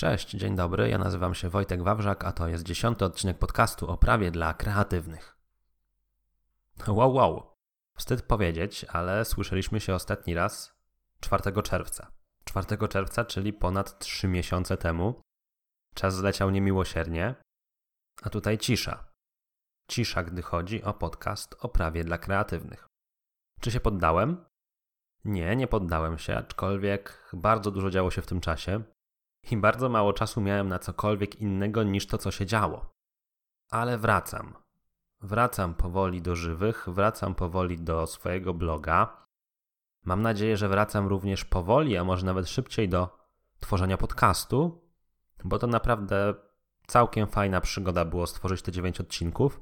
Cześć, 0.00 0.30
dzień 0.30 0.56
dobry. 0.56 0.88
Ja 0.88 0.98
nazywam 0.98 1.34
się 1.34 1.48
Wojtek 1.48 1.82
Wawrzak, 1.82 2.24
a 2.24 2.32
to 2.32 2.48
jest 2.48 2.64
dziesiąty 2.64 3.04
odcinek 3.04 3.38
podcastu 3.38 3.90
o 3.90 3.96
prawie 3.96 4.30
dla 4.30 4.54
kreatywnych. 4.54 5.36
Wow, 6.88 7.12
wow. 7.12 7.54
Wstyd 7.96 8.22
powiedzieć, 8.22 8.86
ale 8.88 9.24
słyszeliśmy 9.24 9.80
się 9.80 9.94
ostatni 9.94 10.34
raz 10.34 10.74
4 11.20 11.62
czerwca. 11.62 12.12
4 12.44 12.88
czerwca, 12.88 13.24
czyli 13.24 13.52
ponad 13.52 13.98
3 13.98 14.28
miesiące 14.28 14.76
temu. 14.76 15.20
Czas 15.94 16.14
zleciał 16.14 16.50
niemiłosiernie, 16.50 17.34
a 18.22 18.30
tutaj 18.30 18.58
cisza. 18.58 19.04
Cisza, 19.88 20.22
gdy 20.22 20.42
chodzi 20.42 20.82
o 20.82 20.94
podcast 20.94 21.56
o 21.60 21.68
prawie 21.68 22.04
dla 22.04 22.18
kreatywnych. 22.18 22.86
Czy 23.60 23.70
się 23.70 23.80
poddałem? 23.80 24.44
Nie, 25.24 25.56
nie 25.56 25.66
poddałem 25.66 26.18
się, 26.18 26.36
aczkolwiek 26.36 27.30
bardzo 27.32 27.70
dużo 27.70 27.90
działo 27.90 28.10
się 28.10 28.22
w 28.22 28.26
tym 28.26 28.40
czasie 28.40 28.82
i 29.52 29.56
bardzo 29.56 29.88
mało 29.88 30.12
czasu 30.12 30.40
miałem 30.40 30.68
na 30.68 30.78
cokolwiek 30.78 31.40
innego 31.40 31.82
niż 31.82 32.06
to, 32.06 32.18
co 32.18 32.30
się 32.30 32.46
działo. 32.46 32.94
Ale 33.70 33.98
wracam. 33.98 34.54
Wracam 35.20 35.74
powoli 35.74 36.22
do 36.22 36.36
żywych, 36.36 36.86
wracam 36.88 37.34
powoli 37.34 37.78
do 37.78 38.06
swojego 38.06 38.54
bloga. 38.54 39.26
Mam 40.04 40.22
nadzieję, 40.22 40.56
że 40.56 40.68
wracam 40.68 41.06
również 41.06 41.44
powoli, 41.44 41.96
a 41.96 42.04
może 42.04 42.26
nawet 42.26 42.48
szybciej 42.48 42.88
do 42.88 43.18
tworzenia 43.60 43.96
podcastu, 43.96 44.88
bo 45.44 45.58
to 45.58 45.66
naprawdę 45.66 46.34
całkiem 46.86 47.26
fajna 47.26 47.60
przygoda 47.60 48.04
było 48.04 48.26
stworzyć 48.26 48.62
te 48.62 48.72
9 48.72 49.00
odcinków 49.00 49.60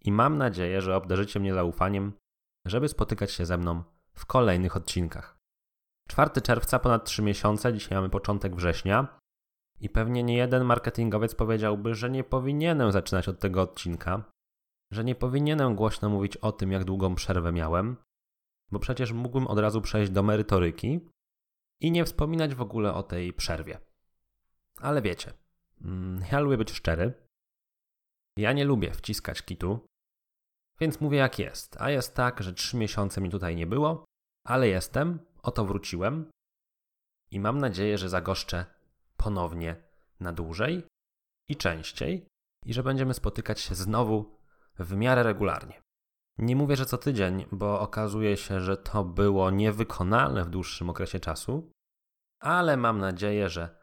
i 0.00 0.12
mam 0.12 0.38
nadzieję, 0.38 0.80
że 0.80 0.96
obdarzycie 0.96 1.40
mnie 1.40 1.54
zaufaniem, 1.54 2.12
żeby 2.64 2.88
spotykać 2.88 3.32
się 3.32 3.46
ze 3.46 3.58
mną 3.58 3.84
w 4.12 4.26
kolejnych 4.26 4.76
odcinkach. 4.76 5.38
4 6.08 6.40
czerwca, 6.40 6.78
ponad 6.78 7.04
3 7.04 7.22
miesiące, 7.22 7.72
dzisiaj 7.72 7.98
mamy 7.98 8.10
początek 8.10 8.56
września 8.56 9.18
i 9.80 9.88
pewnie 9.88 10.22
nie 10.22 10.36
jeden 10.36 10.64
marketingowiec 10.64 11.34
powiedziałby, 11.34 11.94
że 11.94 12.10
nie 12.10 12.24
powinienem 12.24 12.92
zaczynać 12.92 13.28
od 13.28 13.40
tego 13.40 13.62
odcinka, 13.62 14.24
że 14.90 15.04
nie 15.04 15.14
powinienem 15.14 15.74
głośno 15.74 16.08
mówić 16.08 16.36
o 16.36 16.52
tym, 16.52 16.72
jak 16.72 16.84
długą 16.84 17.14
przerwę 17.14 17.52
miałem, 17.52 17.96
bo 18.70 18.78
przecież 18.78 19.12
mógłbym 19.12 19.46
od 19.46 19.58
razu 19.58 19.80
przejść 19.80 20.12
do 20.12 20.22
merytoryki 20.22 21.00
i 21.80 21.90
nie 21.90 22.04
wspominać 22.04 22.54
w 22.54 22.60
ogóle 22.60 22.94
o 22.94 23.02
tej 23.02 23.32
przerwie. 23.32 23.78
Ale 24.80 25.02
wiecie, 25.02 25.32
mm, 25.80 26.24
ja 26.32 26.40
lubię 26.40 26.56
być 26.56 26.72
szczery. 26.72 27.14
Ja 28.38 28.52
nie 28.52 28.64
lubię 28.64 28.92
wciskać 28.92 29.42
kitu, 29.42 29.86
więc 30.80 31.00
mówię 31.00 31.18
jak 31.18 31.38
jest. 31.38 31.80
A 31.80 31.90
jest 31.90 32.14
tak, 32.14 32.42
że 32.42 32.52
trzy 32.52 32.76
miesiące 32.76 33.20
mi 33.20 33.30
tutaj 33.30 33.56
nie 33.56 33.66
było, 33.66 34.04
ale 34.44 34.68
jestem, 34.68 35.18
oto 35.42 35.64
wróciłem 35.64 36.30
i 37.30 37.40
mam 37.40 37.58
nadzieję, 37.58 37.98
że 37.98 38.08
zagoszczę 38.08 38.75
ponownie 39.26 39.76
na 40.20 40.32
dłużej 40.32 40.86
i 41.48 41.56
częściej 41.56 42.26
i 42.64 42.74
że 42.74 42.82
będziemy 42.82 43.14
spotykać 43.14 43.60
się 43.60 43.74
znowu 43.74 44.38
w 44.78 44.96
miarę 44.96 45.22
regularnie. 45.22 45.82
Nie 46.38 46.56
mówię, 46.56 46.76
że 46.76 46.86
co 46.86 46.98
tydzień, 46.98 47.46
bo 47.52 47.80
okazuje 47.80 48.36
się, 48.36 48.60
że 48.60 48.76
to 48.76 49.04
było 49.04 49.50
niewykonalne 49.50 50.44
w 50.44 50.50
dłuższym 50.50 50.90
okresie 50.90 51.20
czasu, 51.20 51.70
ale 52.40 52.76
mam 52.76 52.98
nadzieję, 52.98 53.48
że 53.48 53.76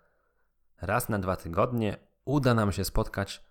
raz 0.81 1.09
na 1.09 1.19
dwa 1.19 1.35
tygodnie 1.35 1.97
uda 2.25 2.53
nam 2.53 2.71
się 2.71 2.85
spotkać 2.85 3.43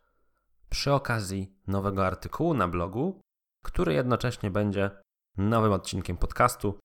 przy 0.70 0.92
okazji 0.92 1.56
nowego 1.66 2.06
artykułu 2.06 2.54
na 2.54 2.68
blogu, 2.68 3.20
który 3.64 3.94
jednocześnie 3.94 4.50
będzie 4.50 4.90
nowym 5.36 5.72
odcinkiem 5.72 6.16
podcastu, 6.16 6.78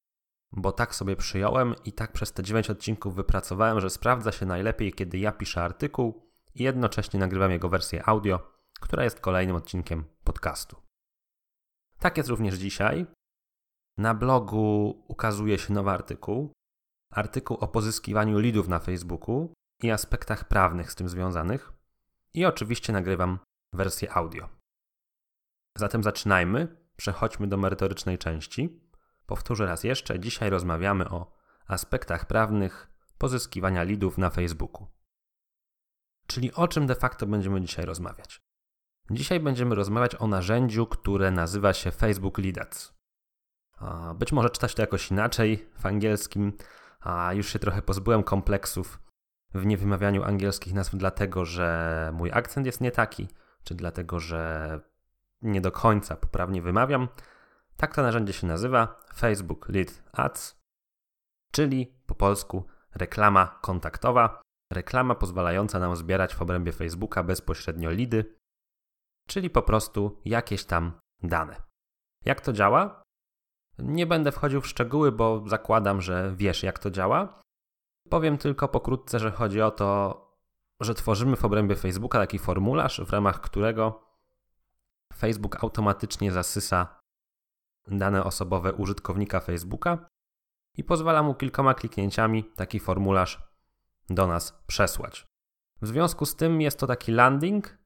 bo 0.51 0.71
tak 0.71 0.95
sobie 0.95 1.15
przyjąłem 1.15 1.75
i 1.85 1.93
tak 1.93 2.11
przez 2.11 2.33
te 2.33 2.43
9 2.43 2.69
odcinków 2.69 3.15
wypracowałem, 3.15 3.79
że 3.79 3.89
sprawdza 3.89 4.31
się 4.31 4.45
najlepiej, 4.45 4.93
kiedy 4.93 5.17
ja 5.17 5.31
piszę 5.31 5.63
artykuł 5.63 6.31
i 6.55 6.63
jednocześnie 6.63 7.19
nagrywam 7.19 7.51
jego 7.51 7.69
wersję 7.69 8.09
audio, 8.09 8.51
która 8.79 9.03
jest 9.03 9.19
kolejnym 9.19 9.55
odcinkiem 9.55 10.03
podcastu. 10.23 10.75
Tak 11.99 12.17
jest 12.17 12.29
również 12.29 12.55
dzisiaj. 12.55 13.05
Na 13.97 14.13
blogu 14.13 15.03
ukazuje 15.07 15.57
się 15.57 15.73
nowy 15.73 15.89
artykuł. 15.89 16.51
Artykuł 17.11 17.57
o 17.57 17.67
pozyskiwaniu 17.67 18.39
lidów 18.39 18.67
na 18.67 18.79
Facebooku 18.79 19.53
i 19.83 19.91
aspektach 19.91 20.47
prawnych 20.47 20.91
z 20.91 20.95
tym 20.95 21.09
związanych. 21.09 21.73
I 22.33 22.45
oczywiście 22.45 22.93
nagrywam 22.93 23.39
wersję 23.73 24.13
audio. 24.13 24.49
Zatem 25.77 26.03
zaczynajmy, 26.03 26.77
przechodźmy 26.97 27.47
do 27.47 27.57
merytorycznej 27.57 28.17
części. 28.17 28.86
Powtórzę 29.27 29.65
raz 29.65 29.83
jeszcze, 29.83 30.19
dzisiaj 30.19 30.49
rozmawiamy 30.49 31.09
o 31.09 31.31
aspektach 31.67 32.25
prawnych 32.25 32.89
pozyskiwania 33.17 33.83
lidów 33.83 34.17
na 34.17 34.29
Facebooku. 34.29 34.87
Czyli 36.27 36.53
o 36.53 36.67
czym 36.67 36.87
de 36.87 36.95
facto 36.95 37.25
będziemy 37.25 37.61
dzisiaj 37.61 37.85
rozmawiać? 37.85 38.41
Dzisiaj 39.11 39.39
będziemy 39.39 39.75
rozmawiać 39.75 40.15
o 40.15 40.27
narzędziu, 40.27 40.85
które 40.85 41.31
nazywa 41.31 41.73
się 41.73 41.91
Facebook 41.91 42.37
Lead 42.37 42.57
Ads. 42.57 42.93
Być 44.15 44.31
może 44.31 44.49
czytać 44.49 44.75
to 44.75 44.81
jakoś 44.81 45.11
inaczej 45.11 45.69
w 45.79 45.85
angielskim, 45.85 46.53
a 46.99 47.33
już 47.33 47.53
się 47.53 47.59
trochę 47.59 47.81
pozbyłem 47.81 48.23
kompleksów 48.23 48.99
w 49.53 49.65
niewymawianiu 49.65 50.23
angielskich 50.23 50.73
nazw, 50.73 50.95
dlatego 50.95 51.45
że 51.45 52.11
mój 52.13 52.31
akcent 52.31 52.65
jest 52.65 52.81
nie 52.81 52.91
taki, 52.91 53.27
czy 53.63 53.75
dlatego 53.75 54.19
że 54.19 54.79
nie 55.41 55.61
do 55.61 55.71
końca 55.71 56.15
poprawnie 56.15 56.61
wymawiam. 56.61 57.07
Tak 57.77 57.95
to 57.95 58.01
narzędzie 58.01 58.33
się 58.33 58.47
nazywa 58.47 58.99
Facebook 59.15 59.69
Lead 59.69 60.03
Ads, 60.13 60.61
czyli 61.51 61.95
po 62.05 62.15
polsku 62.15 62.65
reklama 62.95 63.59
kontaktowa, 63.61 64.41
reklama 64.73 65.15
pozwalająca 65.15 65.79
nam 65.79 65.95
zbierać 65.95 66.35
w 66.35 66.41
obrębie 66.41 66.71
Facebooka 66.71 67.23
bezpośrednio 67.23 67.91
lidy, 67.91 68.35
czyli 69.27 69.49
po 69.49 69.61
prostu 69.61 70.21
jakieś 70.25 70.65
tam 70.65 70.99
dane. 71.23 71.61
Jak 72.25 72.41
to 72.41 72.53
działa? 72.53 73.03
Nie 73.79 74.05
będę 74.05 74.31
wchodził 74.31 74.61
w 74.61 74.67
szczegóły, 74.67 75.11
bo 75.11 75.43
zakładam, 75.47 76.01
że 76.01 76.33
wiesz, 76.35 76.63
jak 76.63 76.79
to 76.79 76.91
działa. 76.91 77.41
Powiem 78.09 78.37
tylko 78.37 78.67
pokrótce, 78.67 79.19
że 79.19 79.31
chodzi 79.31 79.61
o 79.61 79.71
to, 79.71 80.21
że 80.81 80.93
tworzymy 80.93 81.35
w 81.35 81.45
obrębie 81.45 81.75
Facebooka 81.75 82.19
taki 82.19 82.39
formularz, 82.39 83.01
w 83.05 83.09
ramach 83.09 83.41
którego 83.41 84.07
Facebook 85.13 85.63
automatycznie 85.63 86.31
zasysa 86.31 86.97
dane 87.87 88.23
osobowe 88.23 88.73
użytkownika 88.73 89.39
Facebooka 89.39 90.09
i 90.77 90.83
pozwala 90.83 91.23
mu 91.23 91.35
kilkoma 91.35 91.73
kliknięciami 91.73 92.43
taki 92.55 92.79
formularz 92.79 93.47
do 94.09 94.27
nas 94.27 94.63
przesłać. 94.67 95.25
W 95.81 95.87
związku 95.87 96.25
z 96.25 96.35
tym 96.35 96.61
jest 96.61 96.79
to 96.79 96.87
taki 96.87 97.11
landing, 97.11 97.77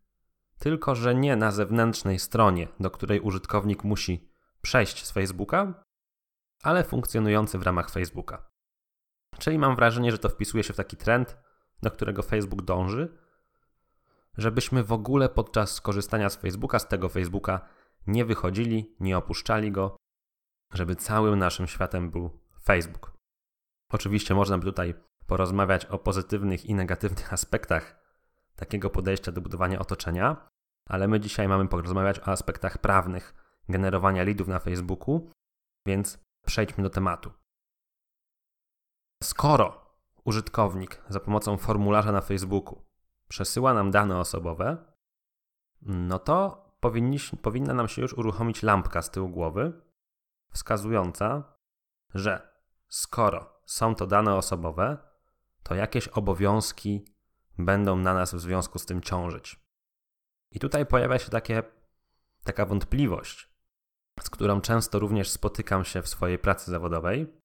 tylko 0.60 0.96
że 0.96 1.16
nie 1.16 1.36
na 1.36 1.52
zewnętrznej 1.52 2.20
stronie, 2.20 2.68
do 2.80 2.92
której 2.92 3.20
użytkownik 3.20 3.84
musi 3.84 4.30
przejść 4.62 5.06
z 5.06 5.12
Facebooka, 5.12 5.84
ale 6.64 6.84
funkcjonujący 6.84 7.58
w 7.58 7.64
ramach 7.64 7.90
Facebooka. 7.90 8.50
Czyli 9.40 9.60
mam 9.60 9.76
wrażenie, 9.76 10.12
że 10.12 10.18
to 10.18 10.30
wpisuje 10.30 10.64
się 10.64 10.74
w 10.74 10.78
taki 10.78 10.98
trend, 10.98 11.38
do 11.82 11.92
którego 11.92 12.24
Facebook 12.24 12.62
dąży, 12.62 13.18
żebyśmy 14.38 14.84
w 14.84 14.92
ogóle 14.92 15.30
podczas 15.30 15.72
skorzystania 15.72 16.30
z 16.30 16.36
Facebooka, 16.36 16.80
z 16.80 16.88
tego 16.88 17.10
Facebooka 17.10 17.70
nie 18.08 18.26
wychodzili, 18.26 18.96
nie 19.00 19.18
opuszczali 19.18 19.72
go, 19.72 19.96
żeby 20.74 20.96
całym 20.96 21.40
naszym 21.40 21.68
światem 21.68 22.12
był 22.12 22.40
Facebook. 22.64 23.14
Oczywiście 23.92 24.36
można 24.36 24.58
by 24.58 24.66
tutaj 24.66 24.94
porozmawiać 25.28 25.86
o 25.86 26.00
pozytywnych 26.00 26.66
i 26.66 26.76
negatywnych 26.76 27.34
aspektach 27.38 28.02
takiego 28.56 28.90
podejścia 28.90 29.32
do 29.32 29.42
budowania 29.42 29.80
otoczenia, 29.80 30.50
ale 30.90 31.08
my 31.08 31.20
dzisiaj 31.20 31.48
mamy 31.48 31.68
porozmawiać 31.68 32.20
o 32.20 32.28
aspektach 32.28 32.78
prawnych 32.78 33.34
generowania 33.70 34.24
leadów 34.24 34.48
na 34.48 34.60
Facebooku, 34.60 35.32
więc 35.86 36.20
przejdźmy 36.46 36.84
do 36.84 36.90
tematu. 36.90 37.32
Skoro 39.24 39.96
użytkownik 40.24 41.02
za 41.10 41.20
pomocą 41.20 41.58
formularza 41.58 42.12
na 42.12 42.22
Facebooku 42.22 42.82
przesyła 43.28 43.74
nam 43.74 43.92
dane 43.92 44.18
osobowe, 44.18 44.78
no 45.82 46.20
to 46.20 46.66
powinna 47.42 47.74
nam 47.74 47.88
się 47.88 48.02
już 48.02 48.14
uruchomić 48.14 48.64
lampka 48.64 49.02
z 49.02 49.12
tyłu 49.12 49.30
głowy, 49.30 49.82
wskazująca, 50.52 51.44
że 52.14 52.52
skoro 52.88 53.62
są 53.66 53.96
to 53.96 54.08
dane 54.08 54.36
osobowe, 54.36 54.98
to 55.64 55.76
jakieś 55.76 56.08
obowiązki 56.08 57.06
będą 57.58 57.96
na 57.96 58.14
nas 58.14 58.36
w 58.36 58.40
związku 58.40 58.80
z 58.80 58.86
tym 58.86 59.02
ciążyć. 59.02 59.60
I 60.52 60.60
tutaj 60.60 60.86
pojawia 60.86 61.20
się 61.20 61.30
takie, 61.30 61.64
taka 62.44 62.66
wątpliwość, 62.66 63.50
z 64.22 64.30
którą 64.30 64.62
często 64.62 65.00
również 65.00 65.30
spotykam 65.30 65.86
się 65.86 66.02
w 66.02 66.10
swojej 66.10 66.40
pracy 66.40 66.72
zawodowej. 66.72 67.42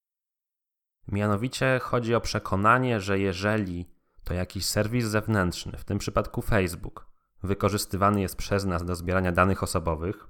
Mianowicie 1.08 1.80
chodzi 1.82 2.14
o 2.14 2.20
przekonanie, 2.20 3.00
że 3.00 3.18
jeżeli 3.18 3.96
to 4.24 4.34
jakiś 4.34 4.66
serwis 4.66 5.06
zewnętrzny, 5.06 5.78
w 5.78 5.84
tym 5.84 5.98
przypadku 5.98 6.42
Facebook, 6.42 7.15
wykorzystywany 7.46 8.20
jest 8.20 8.36
przez 8.36 8.64
nas 8.64 8.84
do 8.84 8.94
zbierania 8.94 9.32
danych 9.32 9.62
osobowych 9.62 10.28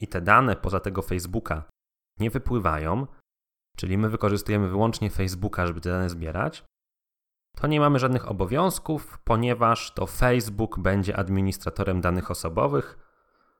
i 0.00 0.08
te 0.08 0.20
dane 0.20 0.56
poza 0.56 0.80
tego 0.80 1.02
Facebooka 1.02 1.62
nie 2.20 2.30
wypływają, 2.30 3.06
czyli 3.76 3.98
my 3.98 4.08
wykorzystujemy 4.08 4.68
wyłącznie 4.68 5.10
Facebooka, 5.10 5.66
żeby 5.66 5.80
te 5.80 5.90
dane 5.90 6.10
zbierać, 6.10 6.64
to 7.56 7.66
nie 7.66 7.80
mamy 7.80 7.98
żadnych 7.98 8.30
obowiązków, 8.30 9.18
ponieważ 9.24 9.94
to 9.94 10.06
Facebook 10.06 10.78
będzie 10.78 11.16
administratorem 11.16 12.00
danych 12.00 12.30
osobowych, 12.30 12.98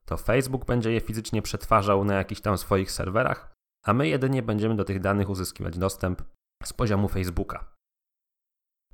to 0.04 0.16
Facebook 0.16 0.64
będzie 0.64 0.92
je 0.92 1.00
fizycznie 1.00 1.42
przetwarzał 1.42 2.04
na 2.04 2.14
jakichś 2.14 2.40
tam 2.40 2.58
swoich 2.58 2.92
serwerach, 2.92 3.52
a 3.84 3.92
my 3.92 4.08
jedynie 4.08 4.42
będziemy 4.42 4.76
do 4.76 4.84
tych 4.84 5.00
danych 5.00 5.30
uzyskiwać 5.30 5.78
dostęp 5.78 6.22
z 6.64 6.72
poziomu 6.72 7.08
Facebooka. 7.08 7.74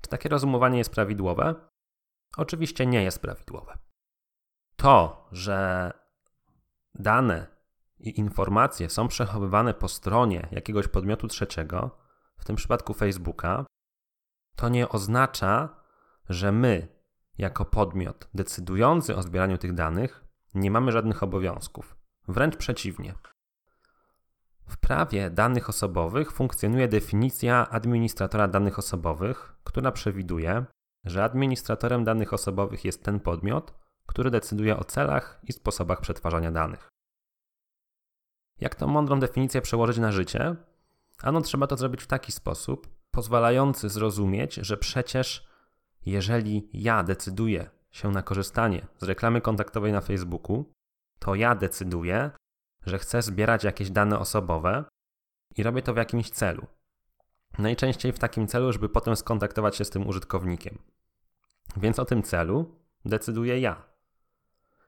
Czy 0.00 0.10
takie 0.10 0.28
rozumowanie 0.28 0.78
jest 0.78 0.90
prawidłowe? 0.90 1.54
Oczywiście 2.36 2.86
nie 2.86 3.02
jest 3.02 3.22
prawidłowe. 3.22 3.78
To, 4.84 5.28
że 5.32 5.90
dane 6.94 7.46
i 7.98 8.18
informacje 8.18 8.90
są 8.90 9.08
przechowywane 9.08 9.74
po 9.74 9.88
stronie 9.88 10.48
jakiegoś 10.50 10.88
podmiotu 10.88 11.28
trzeciego, 11.28 11.90
w 12.36 12.44
tym 12.44 12.56
przypadku 12.56 12.94
Facebooka, 12.94 13.66
to 14.56 14.68
nie 14.68 14.88
oznacza, 14.88 15.68
że 16.28 16.52
my, 16.52 16.88
jako 17.38 17.64
podmiot 17.64 18.28
decydujący 18.34 19.16
o 19.16 19.22
zbieraniu 19.22 19.58
tych 19.58 19.74
danych, 19.74 20.24
nie 20.54 20.70
mamy 20.70 20.92
żadnych 20.92 21.22
obowiązków. 21.22 21.96
Wręcz 22.28 22.56
przeciwnie. 22.56 23.14
W 24.66 24.76
prawie 24.76 25.30
danych 25.30 25.68
osobowych 25.68 26.32
funkcjonuje 26.32 26.88
definicja 26.88 27.68
administratora 27.70 28.48
danych 28.48 28.78
osobowych, 28.78 29.54
która 29.64 29.92
przewiduje, 29.92 30.64
że 31.04 31.24
administratorem 31.24 32.04
danych 32.04 32.32
osobowych 32.32 32.84
jest 32.84 33.04
ten 33.04 33.20
podmiot, 33.20 33.83
który 34.06 34.30
decyduje 34.30 34.76
o 34.76 34.84
celach 34.84 35.40
i 35.42 35.52
sposobach 35.52 36.00
przetwarzania 36.00 36.52
danych. 36.52 36.88
Jak 38.60 38.74
tą 38.74 38.86
mądrą 38.86 39.20
definicję 39.20 39.60
przełożyć 39.60 39.98
na 39.98 40.12
życie? 40.12 40.56
Ano 41.22 41.40
trzeba 41.40 41.66
to 41.66 41.76
zrobić 41.76 42.02
w 42.02 42.06
taki 42.06 42.32
sposób, 42.32 42.88
pozwalający 43.10 43.88
zrozumieć, 43.88 44.54
że 44.54 44.76
przecież 44.76 45.48
jeżeli 46.06 46.68
ja 46.72 47.02
decyduję 47.02 47.70
się 47.90 48.10
na 48.10 48.22
korzystanie 48.22 48.86
z 48.98 49.02
reklamy 49.02 49.40
kontaktowej 49.40 49.92
na 49.92 50.00
Facebooku, 50.00 50.64
to 51.18 51.34
ja 51.34 51.54
decyduję, 51.54 52.30
że 52.86 52.98
chcę 52.98 53.22
zbierać 53.22 53.64
jakieś 53.64 53.90
dane 53.90 54.18
osobowe 54.18 54.84
i 55.56 55.62
robię 55.62 55.82
to 55.82 55.94
w 55.94 55.96
jakimś 55.96 56.30
celu. 56.30 56.66
Najczęściej 57.58 58.12
w 58.12 58.18
takim 58.18 58.46
celu, 58.46 58.72
żeby 58.72 58.88
potem 58.88 59.16
skontaktować 59.16 59.76
się 59.76 59.84
z 59.84 59.90
tym 59.90 60.06
użytkownikiem. 60.06 60.78
Więc 61.76 61.98
o 61.98 62.04
tym 62.04 62.22
celu 62.22 62.74
decyduję 63.04 63.60
ja. 63.60 63.93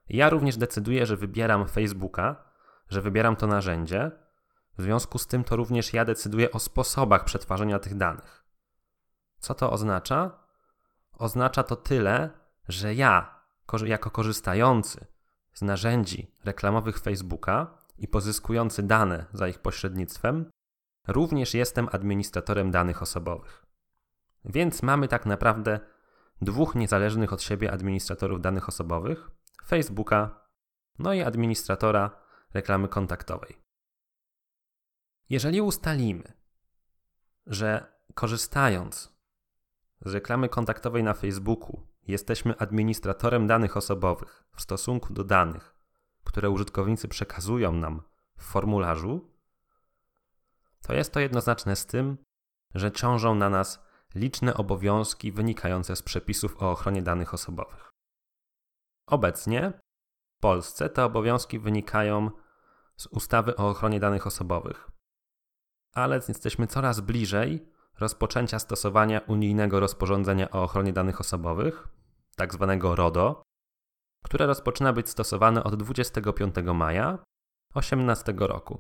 Ja 0.09 0.31
również 0.31 0.57
decyduję, 0.57 1.07
że 1.07 1.17
wybieram 1.17 1.69
Facebooka, 1.69 2.45
że 2.89 3.03
wybieram 3.03 3.37
to 3.37 3.47
narzędzie. 3.47 4.11
W 4.79 4.83
związku 4.83 5.19
z 5.19 5.27
tym 5.27 5.45
to 5.45 5.57
również 5.57 5.93
ja 5.93 6.05
decyduję 6.05 6.51
o 6.53 6.59
sposobach 6.59 7.25
przetwarzania 7.25 7.79
tych 7.79 7.97
danych. 7.97 8.45
Co 9.39 9.55
to 9.55 9.73
oznacza? 9.73 10.39
Oznacza 11.13 11.63
to 11.63 11.77
tyle, 11.77 12.31
że 12.69 12.95
ja, 12.95 13.41
jako 13.85 14.11
korzystający 14.11 15.07
z 15.53 15.63
narzędzi 15.63 16.31
reklamowych 16.45 16.99
Facebooka 16.99 17.79
i 17.99 18.09
pozyskujący 18.09 18.83
dane 18.83 19.27
za 19.33 19.49
ich 19.49 19.59
pośrednictwem, 19.59 20.51
również 21.07 21.55
jestem 21.55 21.89
administratorem 21.93 22.71
danych 22.71 23.03
osobowych. 23.03 23.67
Więc 24.45 24.83
mamy 24.83 25.09
tak 25.09 25.27
naprawdę 25.27 25.81
dwóch 26.43 26.75
niezależnych 26.75 27.33
od 27.33 27.43
siebie 27.43 27.73
administratorów 27.73 28.41
danych 28.41 28.69
osobowych: 28.69 29.31
Facebooka, 29.67 30.49
no 30.99 31.13
i 31.13 31.23
administratora 31.23 32.11
reklamy 32.55 32.89
kontaktowej. 32.89 33.63
Jeżeli 35.29 35.61
ustalimy, 35.61 36.33
że 37.47 37.93
korzystając 38.15 39.17
z 40.01 40.15
reklamy 40.15 40.49
kontaktowej 40.49 41.03
na 41.03 41.15
Facebooku 41.15 41.87
jesteśmy 42.03 42.59
administratorem 42.59 43.47
danych 43.47 43.77
osobowych 43.77 44.45
w 44.57 44.63
stosunku 44.63 45.13
do 45.13 45.25
danych, 45.25 45.75
które 46.25 46.51
użytkownicy 46.51 47.09
przekazują 47.09 47.73
nam 47.73 48.03
w 48.39 48.43
formularzu, 48.43 49.31
to 50.83 50.95
jest 50.95 51.13
to 51.13 51.21
jednoznaczne 51.21 51.77
z 51.77 51.87
tym, 51.87 52.19
że 52.75 52.93
ciążą 52.93 53.35
na 53.35 53.51
nas 53.51 53.83
liczne 54.15 54.55
obowiązki 54.55 55.33
wynikające 55.33 55.97
z 55.97 56.03
przepisów 56.03 56.63
o 56.63 56.71
ochronie 56.71 57.03
danych 57.03 57.35
osobowych. 57.35 57.96
Obecnie 59.07 59.73
w 60.39 60.41
Polsce 60.41 60.89
te 60.89 61.05
obowiązki 61.05 61.59
wynikają 61.59 62.31
z 62.97 63.07
ustawy 63.07 63.57
o 63.57 63.69
ochronie 63.69 64.01
danych 64.01 64.27
osobowych, 64.27 64.91
ale 65.95 66.21
jesteśmy 66.29 66.67
coraz 66.67 67.01
bliżej 67.01 67.73
rozpoczęcia 68.01 68.59
stosowania 68.59 69.21
unijnego 69.21 69.81
rozporządzenia 69.81 70.51
o 70.51 70.63
ochronie 70.63 70.93
danych 70.93 71.21
osobowych, 71.21 71.89
tak 72.37 72.53
zwanego 72.55 72.97
RODO, 72.97 73.43
które 74.25 74.47
rozpoczyna 74.47 74.93
być 74.93 75.09
stosowane 75.09 75.65
od 75.65 75.77
25 75.77 76.55
maja 76.75 77.19
2018 77.71 78.35
roku. 78.39 78.79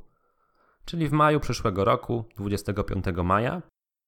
Czyli 0.84 1.08
w 1.08 1.12
maju 1.12 1.40
przyszłego 1.40 1.84
roku, 1.84 2.24
25 2.36 3.04
maja, 3.24 3.62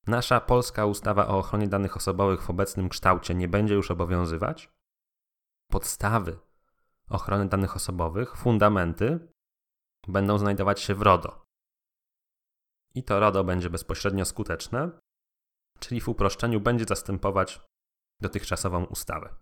nasza 0.06 0.41
polska 0.41 0.87
ustawa 0.87 1.26
o 1.26 1.38
ochronie 1.38 1.69
danych 1.69 1.97
osobowych 1.97 2.43
w 2.43 2.50
obecnym 2.50 2.88
kształcie 2.88 3.35
nie 3.35 3.49
będzie 3.49 3.75
już 3.75 3.91
obowiązywać. 3.91 4.77
Podstawy 5.70 6.38
ochrony 7.09 7.49
danych 7.49 7.76
osobowych, 7.76 8.37
fundamenty 8.37 9.32
będą 10.09 10.38
znajdować 10.38 10.81
się 10.81 10.94
w 10.94 11.03
RODO. 11.03 11.44
I 12.94 13.05
to 13.05 13.20
RODO 13.20 13.44
będzie 13.44 13.70
bezpośrednio 13.70 14.25
skuteczne, 14.25 14.91
czyli 15.79 16.00
w 16.00 16.09
uproszczeniu 16.09 16.61
będzie 16.61 16.85
zastępować 16.85 17.61
dotychczasową 18.20 18.85
ustawę. 18.85 19.37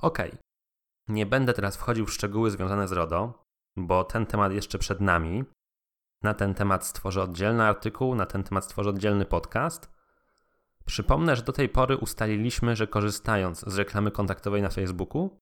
Ok, 0.00 0.18
nie 1.08 1.26
będę 1.26 1.52
teraz 1.52 1.76
wchodził 1.76 2.06
w 2.06 2.12
szczegóły 2.12 2.50
związane 2.50 2.88
z 2.88 2.92
RODO, 2.92 3.44
bo 3.76 4.04
ten 4.04 4.26
temat 4.26 4.52
jeszcze 4.52 4.78
przed 4.78 5.00
nami. 5.00 5.44
Na 6.22 6.34
ten 6.34 6.54
temat 6.54 6.86
stworzę 6.86 7.22
oddzielny 7.22 7.64
artykuł, 7.64 8.14
na 8.14 8.26
ten 8.26 8.44
temat 8.44 8.64
stworzę 8.64 8.90
oddzielny 8.90 9.26
podcast. 9.26 9.99
Przypomnę, 10.90 11.36
że 11.36 11.42
do 11.42 11.52
tej 11.52 11.68
pory 11.68 11.96
ustaliliśmy, 11.96 12.76
że 12.76 12.86
korzystając 12.86 13.64
z 13.66 13.78
reklamy 13.78 14.10
kontaktowej 14.10 14.62
na 14.62 14.70
Facebooku, 14.70 15.38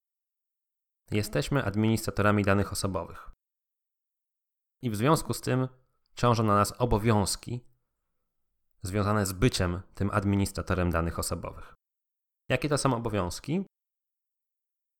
jesteśmy 1.10 1.64
administratorami 1.64 2.44
danych 2.44 2.72
osobowych. 2.72 3.30
I 4.82 4.90
w 4.90 4.96
związku 4.96 5.34
z 5.34 5.40
tym 5.40 5.68
ciążą 6.14 6.42
na 6.42 6.54
nas 6.54 6.74
obowiązki 6.78 7.64
związane 8.82 9.26
z 9.26 9.32
byciem 9.32 9.80
tym 9.94 10.10
administratorem 10.10 10.90
danych 10.90 11.18
osobowych. 11.18 11.74
Jakie 12.48 12.68
to 12.68 12.78
są 12.78 12.96
obowiązki? 12.96 13.64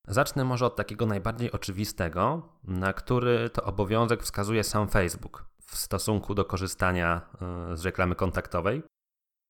Zacznę 0.07 0.45
może 0.45 0.67
od 0.67 0.77
takiego 0.77 1.07
najbardziej 1.07 1.53
oczywistego, 1.53 2.49
na 2.65 2.93
który 2.93 3.51
to 3.51 3.63
obowiązek 3.63 4.23
wskazuje 4.23 4.65
sam 4.65 4.89
Facebook 4.89 5.45
w 5.61 5.77
stosunku 5.77 6.35
do 6.35 6.45
korzystania 6.45 7.31
e, 7.73 7.77
z 7.77 7.85
reklamy 7.85 8.15
kontaktowej, 8.15 8.83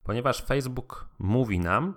ponieważ 0.08 0.42
Facebook 0.42 1.08
mówi 1.18 1.60
nam, 1.60 1.94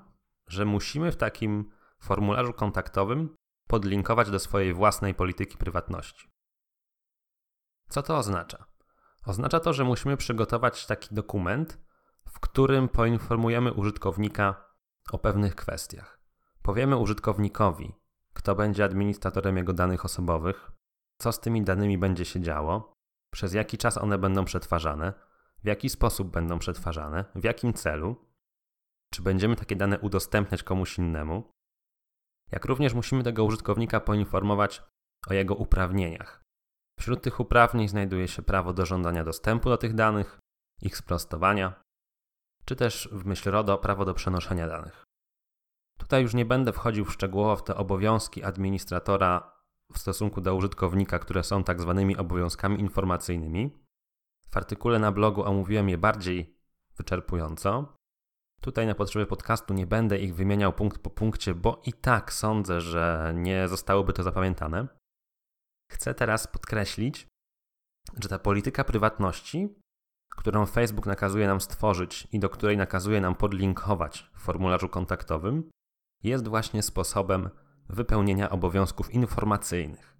że 0.47 0.65
musimy 0.65 1.11
w 1.11 1.15
takim 1.15 1.71
formularzu 1.99 2.53
kontaktowym 2.53 3.35
podlinkować 3.67 4.29
do 4.29 4.39
swojej 4.39 4.73
własnej 4.73 5.13
polityki 5.15 5.57
prywatności. 5.57 6.29
Co 7.89 8.03
to 8.03 8.17
oznacza? 8.17 8.65
Oznacza 9.25 9.59
to, 9.59 9.73
że 9.73 9.83
musimy 9.83 10.17
przygotować 10.17 10.85
taki 10.85 11.15
dokument, 11.15 11.79
w 12.29 12.39
którym 12.39 12.89
poinformujemy 12.89 13.73
użytkownika 13.73 14.65
o 15.11 15.17
pewnych 15.17 15.55
kwestiach. 15.55 16.19
Powiemy 16.61 16.97
użytkownikowi, 16.97 17.93
kto 18.33 18.55
będzie 18.55 18.83
administratorem 18.83 19.57
jego 19.57 19.73
danych 19.73 20.05
osobowych, 20.05 20.71
co 21.17 21.31
z 21.31 21.39
tymi 21.39 21.63
danymi 21.63 21.97
będzie 21.97 22.25
się 22.25 22.41
działo, 22.41 22.93
przez 23.33 23.53
jaki 23.53 23.77
czas 23.77 23.97
one 23.97 24.17
będą 24.17 24.45
przetwarzane, 24.45 25.30
w 25.63 25.67
jaki 25.67 25.89
sposób 25.89 26.31
będą 26.31 26.59
przetwarzane, 26.59 27.25
w 27.35 27.43
jakim 27.43 27.73
celu, 27.73 28.15
czy 29.13 29.21
będziemy 29.21 29.55
takie 29.55 29.75
dane 29.75 29.99
udostępniać 29.99 30.63
komuś 30.63 30.97
innemu, 30.97 31.51
jak 32.51 32.65
również 32.65 32.93
musimy 32.93 33.23
tego 33.23 33.43
użytkownika 33.43 33.99
poinformować 33.99 34.83
o 35.27 35.33
jego 35.33 35.55
uprawnieniach. 35.55 36.43
Wśród 36.99 37.21
tych 37.23 37.39
uprawnień 37.39 37.87
znajduje 37.87 38.27
się 38.27 38.41
prawo 38.41 38.73
do 38.73 38.85
żądania 38.85 39.23
dostępu 39.23 39.69
do 39.69 39.77
tych 39.77 39.93
danych, 39.93 40.39
ich 40.81 40.97
sprostowania, 40.97 41.81
czy 42.65 42.75
też 42.75 43.09
w 43.11 43.25
myśl 43.25 43.51
RODO 43.51 43.77
prawo 43.77 44.05
do 44.05 44.13
przenoszenia 44.13 44.67
danych. 44.67 45.03
Tutaj 45.99 46.21
już 46.21 46.33
nie 46.33 46.45
będę 46.45 46.73
wchodził 46.73 47.05
szczegółowo 47.05 47.55
w 47.55 47.63
te 47.63 47.75
obowiązki 47.75 48.43
administratora 48.43 49.61
w 49.93 49.97
stosunku 49.97 50.41
do 50.41 50.55
użytkownika, 50.55 51.19
które 51.19 51.43
są 51.43 51.63
tak 51.63 51.81
zwanymi 51.81 52.17
obowiązkami 52.17 52.79
informacyjnymi. 52.79 53.80
W 54.51 54.57
artykule 54.57 54.99
na 54.99 55.11
blogu 55.11 55.43
omówiłem 55.43 55.89
je 55.89 55.97
bardziej 55.97 56.57
wyczerpująco. 56.97 57.95
Tutaj 58.61 58.87
na 58.87 58.95
potrzeby 58.95 59.25
podcastu 59.25 59.73
nie 59.73 59.87
będę 59.87 60.19
ich 60.19 60.35
wymieniał 60.35 60.73
punkt 60.73 61.01
po 61.01 61.09
punkcie, 61.09 61.55
bo 61.55 61.81
i 61.85 61.93
tak 61.93 62.33
sądzę, 62.33 62.81
że 62.81 63.33
nie 63.35 63.67
zostałoby 63.67 64.13
to 64.13 64.23
zapamiętane. 64.23 64.87
Chcę 65.91 66.13
teraz 66.13 66.47
podkreślić, 66.47 67.27
że 68.19 68.29
ta 68.29 68.39
polityka 68.39 68.83
prywatności 68.83 69.81
którą 70.35 70.65
Facebook 70.65 71.05
nakazuje 71.05 71.47
nam 71.47 71.61
stworzyć 71.61 72.27
i 72.31 72.39
do 72.39 72.49
której 72.49 72.77
nakazuje 72.77 73.21
nam 73.21 73.35
podlinkować 73.35 74.31
w 74.33 74.41
formularzu 74.41 74.89
kontaktowym, 74.89 75.69
jest 76.23 76.47
właśnie 76.47 76.83
sposobem 76.83 77.49
wypełnienia 77.89 78.49
obowiązków 78.49 79.13
informacyjnych. 79.13 80.17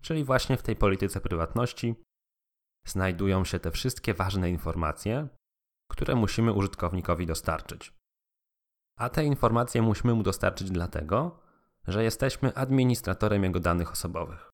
Czyli 0.00 0.24
właśnie 0.24 0.56
w 0.56 0.62
tej 0.62 0.76
polityce 0.76 1.20
prywatności 1.20 1.94
znajdują 2.86 3.44
się 3.44 3.58
te 3.58 3.70
wszystkie 3.70 4.14
ważne 4.14 4.50
informacje, 4.50 5.28
które 5.90 6.14
musimy 6.14 6.52
użytkownikowi 6.52 7.26
dostarczyć. 7.26 7.92
A 8.98 9.08
te 9.08 9.24
informacje 9.24 9.82
musimy 9.82 10.14
mu 10.14 10.22
dostarczyć 10.22 10.70
dlatego, 10.70 11.40
że 11.88 12.04
jesteśmy 12.04 12.54
administratorem 12.54 13.44
jego 13.44 13.60
danych 13.60 13.92
osobowych. 13.92 14.50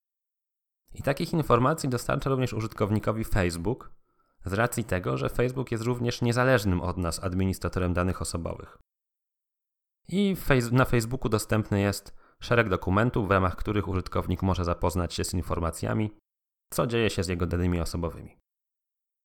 I 0.94 1.02
takich 1.02 1.32
informacji 1.32 1.88
dostarcza 1.88 2.30
również 2.30 2.52
użytkownikowi 2.52 3.24
Facebook, 3.24 3.90
z 4.44 4.52
racji 4.52 4.84
tego, 4.84 5.16
że 5.16 5.28
Facebook 5.28 5.72
jest 5.72 5.84
również 5.84 6.22
niezależnym 6.22 6.80
od 6.80 6.96
nas 6.96 7.24
administratorem 7.24 7.94
danych 7.94 8.22
osobowych. 8.22 8.78
I 10.08 10.36
na 10.72 10.84
Facebooku 10.84 11.28
dostępny 11.28 11.80
jest 11.80 12.16
szereg 12.40 12.68
dokumentów, 12.68 13.28
w 13.28 13.30
ramach 13.30 13.56
których 13.56 13.88
użytkownik 13.88 14.42
może 14.42 14.64
zapoznać 14.64 15.14
się 15.14 15.24
z 15.24 15.34
informacjami, 15.34 16.10
co 16.74 16.86
dzieje 16.86 17.10
się 17.10 17.24
z 17.24 17.28
jego 17.28 17.46
danymi 17.46 17.80
osobowymi. 17.80 18.38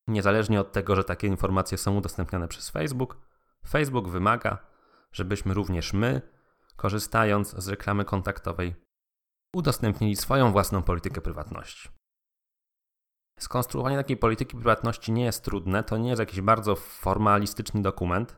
Niezależnie 0.08 0.62
od 0.62 0.72
tego, 0.72 0.96
że 0.96 1.04
takie 1.04 1.28
informacje 1.28 1.78
są 1.78 1.98
udostępniane 1.98 2.48
przez 2.48 2.70
Facebook, 2.70 3.18
Facebook 3.68 4.10
wymaga, 4.10 4.58
żebyśmy 5.12 5.54
również 5.54 5.94
my, 5.94 6.22
korzystając 6.76 7.56
z 7.58 7.68
reklamy 7.68 8.06
kontaktowej, 8.06 8.76
udostępnili 9.56 10.16
swoją 10.16 10.52
własną 10.52 10.84
politykę 10.84 11.22
prywatności. 11.22 11.90
Skonstruowanie 13.40 13.98
takiej 13.98 14.18
polityki 14.18 14.56
prywatności 14.56 15.12
nie 15.12 15.24
jest 15.24 15.44
trudne, 15.44 15.84
to 15.84 15.98
nie 15.98 16.10
jest 16.10 16.20
jakiś 16.20 16.42
bardzo 16.42 16.76
formalistyczny 16.76 17.82
dokument. 17.82 18.38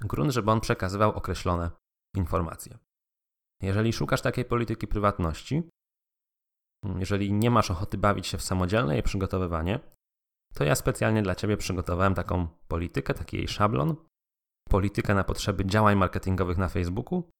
Grunt, 0.00 0.32
żeby 0.32 0.50
on 0.50 0.60
przekazywał 0.60 1.12
określone 1.12 1.70
informacje. 2.16 2.78
Jeżeli 3.62 3.92
szukasz 3.92 4.22
takiej 4.22 4.44
polityki 4.44 4.86
prywatności, 4.86 5.68
jeżeli 6.98 7.32
nie 7.32 7.50
masz 7.50 7.70
ochoty 7.70 7.98
bawić 7.98 8.26
się 8.26 8.38
w 8.38 8.42
samodzielne 8.42 8.94
jej 8.94 9.02
przygotowywanie, 9.02 9.80
to 10.54 10.64
ja 10.64 10.74
specjalnie 10.74 11.22
dla 11.22 11.34
Ciebie 11.34 11.56
przygotowałem 11.56 12.14
taką 12.14 12.46
politykę, 12.68 13.14
taki 13.14 13.36
jej 13.36 13.48
szablon, 13.48 13.96
politykę 14.68 15.14
na 15.14 15.24
potrzeby 15.24 15.66
działań 15.66 15.96
marketingowych 15.96 16.58
na 16.58 16.68
Facebooku 16.68 17.30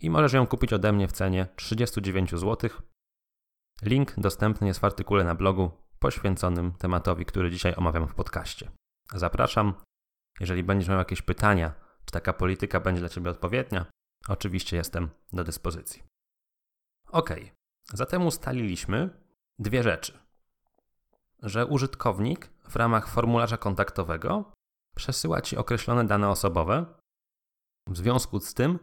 i 0.00 0.10
możesz 0.10 0.32
ją 0.32 0.46
kupić 0.46 0.72
ode 0.72 0.92
mnie 0.92 1.08
w 1.08 1.12
cenie 1.12 1.46
39 1.56 2.30
zł. 2.30 2.70
Link 3.82 4.14
dostępny 4.18 4.66
jest 4.66 4.80
w 4.80 4.84
artykule 4.84 5.24
na 5.24 5.34
blogu 5.34 5.70
poświęconym 5.98 6.72
tematowi, 6.72 7.24
który 7.24 7.50
dzisiaj 7.50 7.74
omawiam 7.76 8.08
w 8.08 8.14
podcaście. 8.14 8.70
Zapraszam. 9.14 9.74
Jeżeli 10.40 10.62
będziesz 10.62 10.88
miał 10.88 10.98
jakieś 10.98 11.22
pytania, 11.22 11.74
czy 12.04 12.12
taka 12.12 12.32
polityka 12.32 12.80
będzie 12.80 13.00
dla 13.00 13.08
Ciebie 13.08 13.30
odpowiednia, 13.30 13.86
oczywiście 14.28 14.76
jestem 14.76 15.10
do 15.32 15.44
dyspozycji. 15.44 16.02
Ok, 17.08 17.30
zatem 17.92 18.26
ustaliliśmy 18.26 19.10
dwie 19.58 19.82
rzeczy. 19.82 20.18
Że 21.42 21.66
użytkownik 21.66 22.50
w 22.68 22.76
ramach 22.76 23.08
formularza 23.08 23.56
kontaktowego 23.56 24.52
przesyła 24.96 25.40
Ci 25.40 25.56
określone 25.56 26.06
dane 26.06 26.28
osobowe. 26.28 26.86
W 27.86 27.96
związku 27.96 28.40
z 28.40 28.54
tym 28.54 28.78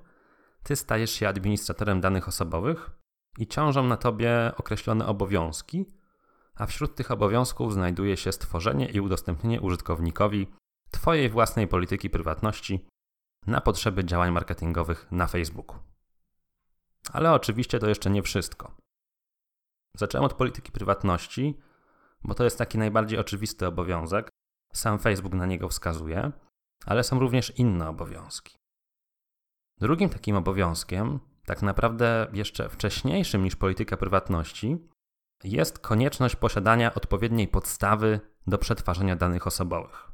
Ty 0.63 0.75
stajesz 0.75 1.11
się 1.11 1.27
administratorem 1.27 2.01
danych 2.01 2.27
osobowych 2.27 2.89
i 3.37 3.47
ciążą 3.47 3.83
na 3.83 3.97
Tobie 3.97 4.51
określone 4.57 5.05
obowiązki, 5.05 5.85
a 6.55 6.65
wśród 6.65 6.95
tych 6.95 7.11
obowiązków 7.11 7.73
znajduje 7.73 8.17
się 8.17 8.31
stworzenie 8.31 8.85
i 8.85 8.99
udostępnienie 8.99 9.61
użytkownikowi 9.61 10.47
Twojej 10.91 11.29
własnej 11.29 11.67
polityki 11.67 12.09
prywatności 12.09 12.87
na 13.47 13.61
potrzeby 13.61 14.05
działań 14.05 14.31
marketingowych 14.31 15.07
na 15.11 15.27
Facebooku. 15.27 15.77
Ale 17.13 17.33
oczywiście 17.33 17.79
to 17.79 17.87
jeszcze 17.89 18.09
nie 18.09 18.23
wszystko. 18.23 18.75
Zacząłem 19.95 20.25
od 20.25 20.33
polityki 20.33 20.71
prywatności, 20.71 21.59
bo 22.23 22.33
to 22.33 22.43
jest 22.43 22.57
taki 22.57 22.77
najbardziej 22.77 23.19
oczywisty 23.19 23.67
obowiązek. 23.67 24.29
Sam 24.73 24.99
Facebook 24.99 25.33
na 25.33 25.45
niego 25.45 25.69
wskazuje, 25.69 26.31
ale 26.85 27.03
są 27.03 27.19
również 27.19 27.59
inne 27.59 27.89
obowiązki. 27.89 28.57
Drugim 29.79 30.09
takim 30.09 30.35
obowiązkiem, 30.35 31.19
tak 31.45 31.61
naprawdę 31.61 32.27
jeszcze 32.33 32.69
wcześniejszym 32.69 33.43
niż 33.43 33.55
polityka 33.55 33.97
prywatności, 33.97 34.77
jest 35.43 35.79
konieczność 35.79 36.35
posiadania 36.35 36.93
odpowiedniej 36.93 37.47
podstawy 37.47 38.19
do 38.47 38.57
przetwarzania 38.57 39.15
danych 39.15 39.47
osobowych. 39.47 40.11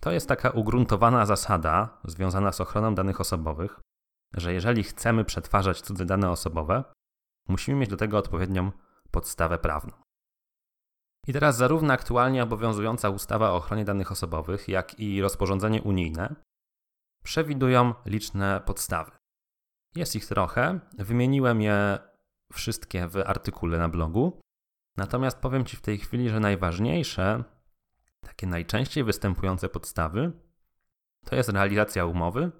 To 0.00 0.12
jest 0.12 0.28
taka 0.28 0.50
ugruntowana 0.50 1.26
zasada 1.26 2.00
związana 2.04 2.52
z 2.52 2.60
ochroną 2.60 2.94
danych 2.94 3.20
osobowych, 3.20 3.80
że 4.34 4.52
jeżeli 4.52 4.82
chcemy 4.82 5.24
przetwarzać 5.24 5.80
cudze 5.80 6.04
dane 6.04 6.30
osobowe, 6.30 6.84
musimy 7.48 7.78
mieć 7.78 7.90
do 7.90 7.96
tego 7.96 8.18
odpowiednią 8.18 8.72
podstawę 9.12 9.58
prawną. 9.58 9.92
I 11.26 11.32
teraz 11.32 11.56
zarówno 11.56 11.92
aktualnie 11.92 12.42
obowiązująca 12.42 13.10
ustawa 13.10 13.50
o 13.50 13.56
ochronie 13.56 13.84
danych 13.84 14.12
osobowych, 14.12 14.68
jak 14.68 15.00
i 15.00 15.22
rozporządzenie 15.22 15.82
unijne 15.82 16.34
przewidują 17.22 17.94
liczne 18.06 18.60
podstawy. 18.66 19.10
Jest 19.94 20.16
ich 20.16 20.26
trochę, 20.26 20.80
wymieniłem 20.98 21.62
je 21.62 21.98
wszystkie 22.52 23.08
w 23.08 23.16
artykule 23.16 23.78
na 23.78 23.88
blogu. 23.88 24.40
Natomiast 24.96 25.38
powiem 25.38 25.64
Ci 25.64 25.76
w 25.76 25.80
tej 25.80 25.98
chwili, 25.98 26.28
że 26.28 26.40
najważniejsze, 26.40 27.44
takie 28.20 28.46
najczęściej 28.46 29.04
występujące 29.04 29.68
podstawy, 29.68 30.32
to 31.24 31.36
jest 31.36 31.48
realizacja 31.48 32.06
umowy 32.06 32.50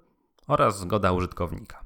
oraz 0.47 0.79
zgoda 0.79 1.11
użytkownika. 1.11 1.85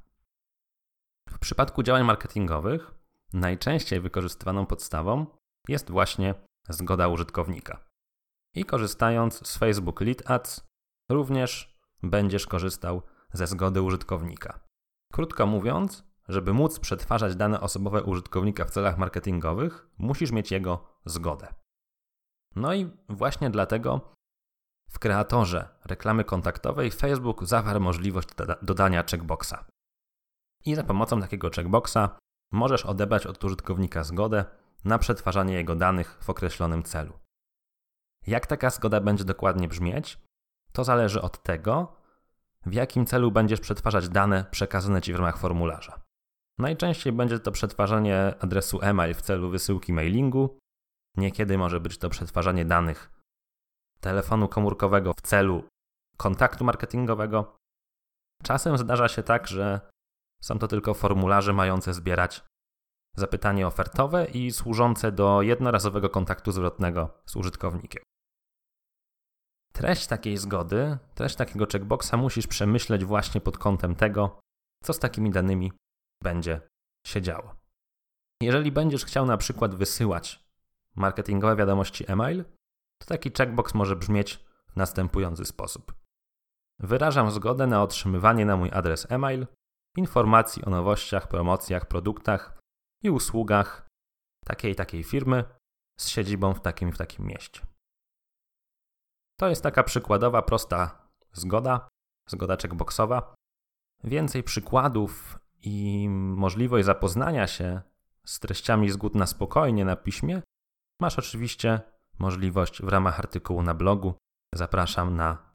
W 1.30 1.40
przypadku 1.40 1.84
działań 1.84 2.04
marketingowych 2.04 2.97
najczęściej 3.34 4.00
wykorzystywaną 4.00 4.66
podstawą 4.66 5.26
jest 5.68 5.92
właśnie 5.92 6.36
zgoda 6.70 7.08
użytkownika. 7.08 7.84
I 8.56 8.66
korzystając 8.66 9.48
z 9.48 9.58
Facebook 9.58 10.02
Lead 10.02 10.32
Ads, 10.32 10.68
również 11.12 11.78
będziesz 12.04 12.48
korzystał 12.48 13.02
ze 13.34 13.48
zgody 13.48 13.82
użytkownika. 13.82 14.60
Krótko 15.14 15.46
mówiąc, 15.46 16.04
żeby 16.28 16.54
móc 16.54 16.80
przetwarzać 16.80 17.36
dane 17.36 17.62
osobowe 17.62 18.04
użytkownika 18.04 18.66
w 18.66 18.72
celach 18.72 18.98
marketingowych, 18.98 19.88
musisz 19.98 20.32
mieć 20.32 20.52
jego 20.52 21.00
zgodę. 21.06 21.54
No 22.56 22.74
i 22.74 22.92
właśnie 23.10 23.50
dlatego 23.50 24.14
w 24.90 25.00
kreatorze 25.00 25.70
reklamy 25.86 26.24
kontaktowej 26.24 26.92
Facebook 26.92 27.46
zawarł 27.46 27.80
możliwość 27.80 28.30
dodania 28.62 29.04
checkboxa. 29.04 29.66
I 30.66 30.76
za 30.76 30.84
pomocą 30.84 31.22
takiego 31.22 31.50
checkboxa 31.50 32.10
możesz 32.52 32.86
odebrać 32.86 33.26
od 33.26 33.44
użytkownika 33.44 34.04
zgodę 34.04 34.46
na 34.86 34.98
przetwarzanie 34.98 35.54
jego 35.54 35.76
danych 35.76 36.18
w 36.22 36.30
określonym 36.30 36.84
celu. 36.84 37.14
Jak 38.28 38.48
taka 38.48 38.70
zgoda 38.70 39.02
będzie 39.02 39.24
dokładnie 39.24 39.68
brzmieć, 39.68 40.20
to 40.72 40.84
zależy 40.84 41.22
od 41.22 41.44
tego, 41.44 41.96
w 42.66 42.74
jakim 42.74 43.06
celu 43.06 43.32
będziesz 43.32 43.60
przetwarzać 43.60 44.10
dane 44.10 44.46
przekazane 44.52 45.02
Ci 45.02 45.14
w 45.14 45.16
ramach 45.16 45.38
formularza. 45.38 46.02
Najczęściej 46.60 47.14
będzie 47.14 47.40
to 47.40 47.52
przetwarzanie 47.52 48.36
adresu 48.40 48.80
e-mail 48.82 49.14
w 49.14 49.22
celu 49.22 49.50
wysyłki 49.50 49.94
mailingu. 49.94 50.58
Niekiedy 51.18 51.58
może 51.58 51.80
być 51.80 51.98
to 51.98 52.10
przetwarzanie 52.10 52.66
danych 52.66 53.18
telefonu 54.00 54.48
komórkowego 54.48 55.14
w 55.14 55.22
celu 55.22 55.64
kontaktu 56.18 56.66
marketingowego. 56.66 57.58
Czasem 58.44 58.78
zdarza 58.78 59.08
się 59.08 59.24
tak, 59.24 59.48
że 59.48 59.82
są 60.42 60.60
to 60.60 60.68
tylko 60.68 60.94
formularze 60.94 61.54
mające 61.54 61.94
zbierać 61.94 62.44
zapytanie 63.18 63.68
ofertowe 63.68 64.26
i 64.26 64.52
służące 64.52 65.12
do 65.12 65.42
jednorazowego 65.42 66.10
kontaktu 66.10 66.52
zwrotnego 66.52 67.22
z 67.26 67.36
użytkownikiem. 67.36 68.04
Treść 69.74 70.08
takiej 70.08 70.38
zgody, 70.38 70.98
treść 71.16 71.36
takiego 71.36 71.66
checkboxa 71.72 72.14
musisz 72.18 72.48
przemyśleć 72.48 73.06
właśnie 73.06 73.42
pod 73.42 73.58
kątem 73.58 73.96
tego, 73.96 74.40
co 74.84 74.94
z 74.94 75.00
takimi 75.00 75.32
danymi 75.32 75.72
będzie 76.24 76.62
się 77.08 77.22
działo. 77.22 77.56
Jeżeli 78.42 78.72
będziesz 78.72 79.06
chciał 79.06 79.26
na 79.26 79.38
przykład 79.38 79.76
wysyłać 79.76 80.44
marketingowe 80.96 81.56
wiadomości 81.56 82.12
e-mail, 82.12 82.46
to 83.02 83.08
taki 83.08 83.32
checkbox 83.32 83.74
może 83.74 83.96
brzmieć 83.96 84.46
w 84.68 84.76
następujący 84.76 85.46
sposób. 85.46 85.94
Wyrażam 86.80 87.32
zgodę 87.32 87.68
na 87.68 87.84
otrzymywanie 87.84 88.46
na 88.46 88.58
mój 88.58 88.70
adres 88.74 89.12
e-mail 89.12 89.48
informacji 89.98 90.66
o 90.66 90.70
nowościach, 90.70 91.28
promocjach, 91.28 91.88
produktach 91.88 92.60
i 93.04 93.10
usługach 93.10 93.88
takiej 94.46 94.76
takiej 94.76 95.04
firmy 95.04 95.44
z 96.00 96.08
siedzibą 96.08 96.54
w 96.54 96.62
takim 96.62 96.92
w 96.92 96.98
takim 96.98 97.26
mieście. 97.26 97.62
To 99.40 99.50
jest 99.50 99.64
taka 99.64 99.84
przykładowa, 99.84 100.42
prosta 100.42 101.08
zgoda, 101.34 101.88
zgoda 102.30 102.58
checkboxowa. 102.58 103.36
Więcej 104.04 104.44
przykładów 104.44 105.40
i 105.62 106.08
możliwość 106.10 106.86
zapoznania 106.86 107.48
się 107.48 107.82
z 108.26 108.40
treściami 108.40 108.90
zgód 108.90 109.16
na 109.16 109.26
spokojnie 109.26 109.86
na 109.86 109.96
piśmie 109.96 110.42
masz 111.02 111.20
oczywiście 111.20 111.82
możliwość 112.20 112.82
w 112.82 112.88
ramach 112.88 113.20
artykułu 113.20 113.64
na 113.64 113.74
blogu, 113.74 114.14
zapraszam 114.56 115.16
na 115.16 115.54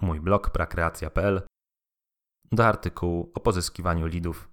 mój 0.00 0.20
blog 0.20 0.50
prakreacja.pl 0.50 1.42
do 2.52 2.66
artykułu 2.66 3.32
o 3.34 3.40
pozyskiwaniu 3.40 4.06
lidów 4.06 4.48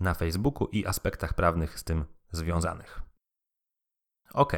na 0.00 0.14
Facebooku 0.14 0.68
i 0.68 0.86
aspektach 0.86 1.34
prawnych 1.34 1.78
z 1.78 1.84
tym 1.84 2.04
związanych. 2.32 3.02
Ok, 4.32 4.52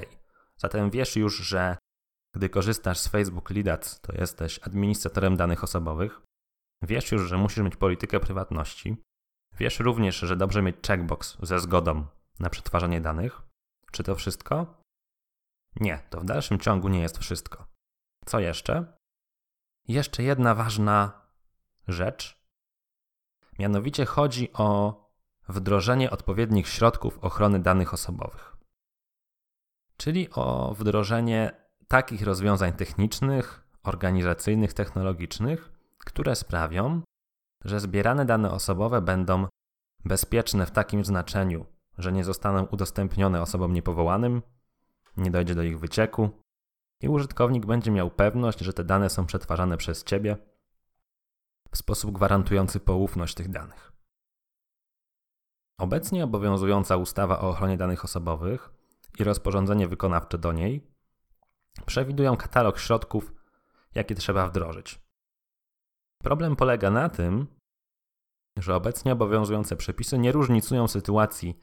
zatem 0.57 0.91
wiesz 0.91 1.17
już, 1.17 1.37
że 1.37 1.77
gdy 2.35 2.49
korzystasz 2.49 2.99
z 2.99 3.09
Facebook 3.09 3.51
Leadads, 3.51 4.01
to 4.01 4.13
jesteś 4.13 4.61
administratorem 4.63 5.37
danych 5.37 5.65
osobowych. 5.65 6.21
Wiesz 6.83 7.13
już, 7.13 7.23
że 7.23 7.39
musisz 7.39 7.65
mieć 7.65 7.77
politykę 7.77 8.21
prywatności. 8.21 8.97
Wiesz 9.59 9.81
również, 9.81 10.17
że 10.17 10.37
dobrze 10.37 10.63
mieć 10.63 10.77
checkbox 10.87 11.37
ze 11.43 11.61
zgodą 11.61 12.07
na 12.39 12.51
przetwarzanie 12.51 13.01
danych. 13.01 13.43
Czy 13.93 14.03
to 14.03 14.15
wszystko? 14.15 14.83
Nie, 15.77 15.99
to 16.11 16.21
w 16.21 16.25
dalszym 16.25 16.59
ciągu 16.59 16.89
nie 16.89 17.01
jest 17.01 17.19
wszystko. 17.19 17.67
Co 18.27 18.41
jeszcze? 18.41 18.99
Jeszcze 19.89 20.23
jedna 20.23 20.55
ważna 20.55 21.27
rzecz. 21.89 22.40
Mianowicie 23.61 24.05
chodzi 24.05 24.53
o 24.53 25.01
wdrożenie 25.49 26.11
odpowiednich 26.11 26.69
środków 26.69 27.19
ochrony 27.19 27.59
danych 27.59 27.95
osobowych. 27.95 28.57
Czyli 29.97 30.31
o 30.31 30.75
wdrożenie 30.75 31.53
takich 31.89 32.23
rozwiązań 32.23 32.73
technicznych, 32.73 33.67
organizacyjnych, 33.83 34.73
technologicznych, 34.73 35.73
które 35.99 36.37
sprawią, 36.37 37.03
że 37.65 37.81
zbierane 37.81 38.25
dane 38.25 38.51
osobowe 38.51 39.03
będą 39.03 39.47
bezpieczne 40.05 40.67
w 40.67 40.71
takim 40.71 41.05
znaczeniu, 41.05 41.67
że 41.99 42.13
nie 42.13 42.25
zostaną 42.25 42.65
udostępnione 42.65 43.43
osobom 43.43 43.73
niepowołanym, 43.73 44.43
nie 45.17 45.31
dojdzie 45.31 45.55
do 45.55 45.63
ich 45.63 45.79
wycieku 45.79 46.31
i 47.01 47.09
użytkownik 47.09 47.67
będzie 47.67 47.91
miał 47.91 48.11
pewność, 48.11 48.59
że 48.59 48.73
te 48.73 48.85
dane 48.85 49.11
są 49.11 49.27
przetwarzane 49.27 49.77
przez 49.77 50.05
Ciebie 50.05 50.37
w 51.73 51.79
sposób 51.79 52.13
gwarantujący 52.13 52.81
poufność 52.81 53.35
tych 53.35 53.49
danych. 53.49 53.93
Obecnie 55.79 56.25
obowiązująca 56.25 56.97
ustawa 56.97 57.41
o 57.41 57.49
ochronie 57.49 57.77
danych 57.77 58.05
osobowych 58.05 58.71
i 59.19 59.25
rozporządzenie 59.25 59.89
wykonawcze 59.89 60.39
do 60.39 60.53
niej 60.53 60.91
przewidują 61.87 62.37
katalog 62.37 62.79
środków, 62.79 63.33
jakie 63.95 64.15
trzeba 64.15 64.47
wdrożyć. 64.47 65.01
Problem 66.23 66.57
polega 66.57 66.91
na 66.91 67.09
tym, 67.09 67.47
że 68.59 68.75
obecnie 68.75 69.13
obowiązujące 69.13 69.77
przepisy 69.77 70.19
nie 70.19 70.33
różnicują 70.33 70.89
sytuacji 70.89 71.59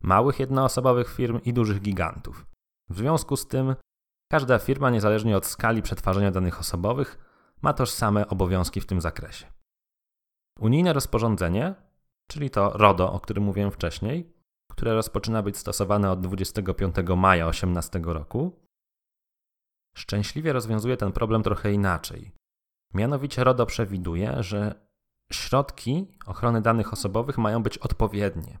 małych 0.00 0.40
jednoosobowych 0.40 1.14
firm 1.14 1.40
i 1.44 1.52
dużych 1.52 1.80
gigantów. 1.80 2.46
W 2.90 2.96
związku 2.96 3.36
z 3.36 3.46
tym 3.46 3.76
każda 4.30 4.58
firma, 4.58 4.90
niezależnie 4.90 5.36
od 5.36 5.46
skali 5.46 5.82
przetwarzania 5.82 6.30
danych 6.30 6.60
osobowych, 6.60 7.31
ma 7.62 7.72
tożsame 7.72 8.28
obowiązki 8.28 8.80
w 8.80 8.86
tym 8.86 9.00
zakresie. 9.00 9.46
Unijne 10.60 10.92
rozporządzenie, 10.92 11.74
czyli 12.26 12.50
to 12.50 12.70
RODO, 12.70 13.12
o 13.12 13.20
którym 13.20 13.44
mówiłem 13.44 13.70
wcześniej, 13.70 14.32
które 14.70 14.94
rozpoczyna 14.94 15.42
być 15.42 15.56
stosowane 15.56 16.10
od 16.10 16.20
25 16.20 16.96
maja 17.16 17.44
2018 17.44 18.00
roku, 18.04 18.60
szczęśliwie 19.96 20.52
rozwiązuje 20.52 20.96
ten 20.96 21.12
problem 21.12 21.42
trochę 21.42 21.72
inaczej. 21.72 22.32
Mianowicie 22.94 23.44
RODO 23.44 23.66
przewiduje, 23.66 24.42
że 24.42 24.86
środki 25.32 26.18
ochrony 26.26 26.62
danych 26.62 26.92
osobowych 26.92 27.38
mają 27.38 27.62
być 27.62 27.78
odpowiednie 27.78 28.58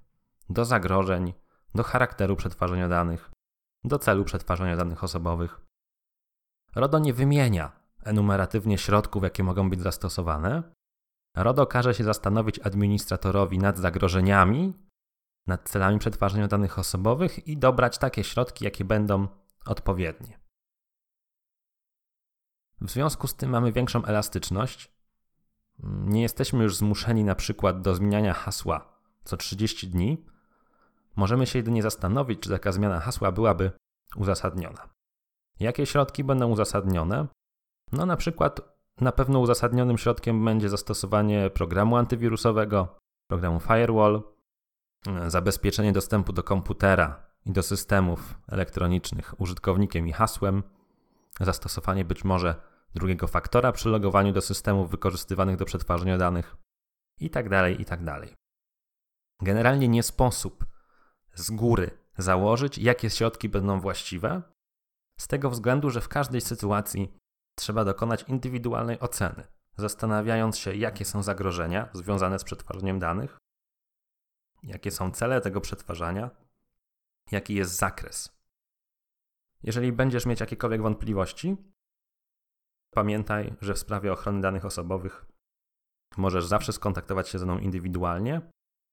do 0.50 0.64
zagrożeń, 0.64 1.34
do 1.74 1.82
charakteru 1.82 2.36
przetwarzania 2.36 2.88
danych, 2.88 3.30
do 3.84 3.98
celu 3.98 4.24
przetwarzania 4.24 4.76
danych 4.76 5.04
osobowych. 5.04 5.60
RODO 6.74 6.98
nie 6.98 7.14
wymienia 7.14 7.81
enumeratywnie 8.04 8.78
środków, 8.78 9.22
jakie 9.22 9.44
mogą 9.44 9.70
być 9.70 9.80
zastosowane. 9.80 10.62
RODO 11.36 11.66
każe 11.66 11.94
się 11.94 12.04
zastanowić 12.04 12.58
administratorowi 12.58 13.58
nad 13.58 13.78
zagrożeniami, 13.78 14.72
nad 15.46 15.68
celami 15.68 15.98
przetwarzania 15.98 16.48
danych 16.48 16.78
osobowych 16.78 17.48
i 17.48 17.56
dobrać 17.56 17.98
takie 17.98 18.24
środki, 18.24 18.64
jakie 18.64 18.84
będą 18.84 19.28
odpowiednie. 19.66 20.38
W 22.80 22.90
związku 22.90 23.26
z 23.26 23.34
tym 23.34 23.50
mamy 23.50 23.72
większą 23.72 24.04
elastyczność. 24.04 24.92
Nie 25.82 26.22
jesteśmy 26.22 26.64
już 26.64 26.76
zmuszeni 26.76 27.24
na 27.24 27.34
przykład 27.34 27.80
do 27.80 27.94
zmieniania 27.94 28.34
hasła 28.34 28.92
co 29.24 29.36
30 29.36 29.88
dni. 29.88 30.24
Możemy 31.16 31.46
się 31.46 31.58
jedynie 31.58 31.82
zastanowić, 31.82 32.40
czy 32.40 32.50
taka 32.50 32.72
zmiana 32.72 33.00
hasła 33.00 33.32
byłaby 33.32 33.72
uzasadniona. 34.16 34.88
Jakie 35.60 35.86
środki 35.86 36.24
będą 36.24 36.50
uzasadnione? 36.50 37.26
No 37.92 38.06
na 38.06 38.16
przykład 38.16 38.60
na 39.00 39.12
pewno 39.12 39.38
uzasadnionym 39.38 39.98
środkiem 39.98 40.44
będzie 40.44 40.68
zastosowanie 40.68 41.50
programu 41.50 41.96
antywirusowego, 41.96 42.98
programu 43.30 43.60
firewall, 43.60 44.22
zabezpieczenie 45.26 45.92
dostępu 45.92 46.32
do 46.32 46.42
komputera 46.42 47.26
i 47.46 47.52
do 47.52 47.62
systemów 47.62 48.34
elektronicznych 48.48 49.40
użytkownikiem 49.40 50.08
i 50.08 50.12
hasłem, 50.12 50.62
zastosowanie 51.40 52.04
być 52.04 52.24
może 52.24 52.54
drugiego 52.94 53.26
faktora 53.26 53.72
przy 53.72 53.88
logowaniu 53.88 54.32
do 54.32 54.40
systemów 54.40 54.90
wykorzystywanych 54.90 55.56
do 55.56 55.64
przetwarzania 55.64 56.18
danych 56.18 56.56
itd. 57.20 57.48
Tak 57.48 57.78
itd. 57.78 58.04
Tak 58.04 58.34
Generalnie 59.42 59.88
nie 59.88 60.02
sposób 60.02 60.66
z 61.34 61.50
góry 61.50 61.90
założyć, 62.18 62.78
jakie 62.78 63.10
środki 63.10 63.48
będą 63.48 63.80
właściwe, 63.80 64.42
z 65.18 65.28
tego 65.28 65.50
względu, 65.50 65.90
że 65.90 66.00
w 66.00 66.08
każdej 66.08 66.40
sytuacji 66.40 67.21
trzeba 67.54 67.84
dokonać 67.84 68.24
indywidualnej 68.28 69.00
oceny, 69.00 69.46
zastanawiając 69.76 70.58
się, 70.58 70.74
jakie 70.74 71.04
są 71.04 71.22
zagrożenia 71.22 71.88
związane 71.92 72.38
z 72.38 72.44
przetwarzaniem 72.44 72.98
danych, 72.98 73.38
jakie 74.62 74.90
są 74.90 75.10
cele 75.10 75.40
tego 75.40 75.60
przetwarzania, 75.60 76.30
jaki 77.30 77.54
jest 77.54 77.76
zakres. 77.76 78.42
Jeżeli 79.62 79.92
będziesz 79.92 80.26
mieć 80.26 80.40
jakiekolwiek 80.40 80.82
wątpliwości, 80.82 81.56
pamiętaj, 82.94 83.54
że 83.60 83.74
w 83.74 83.78
sprawie 83.78 84.12
ochrony 84.12 84.40
danych 84.40 84.64
osobowych 84.64 85.26
możesz 86.16 86.46
zawsze 86.46 86.72
skontaktować 86.72 87.28
się 87.28 87.38
ze 87.38 87.44
mną 87.44 87.58
indywidualnie, 87.58 88.40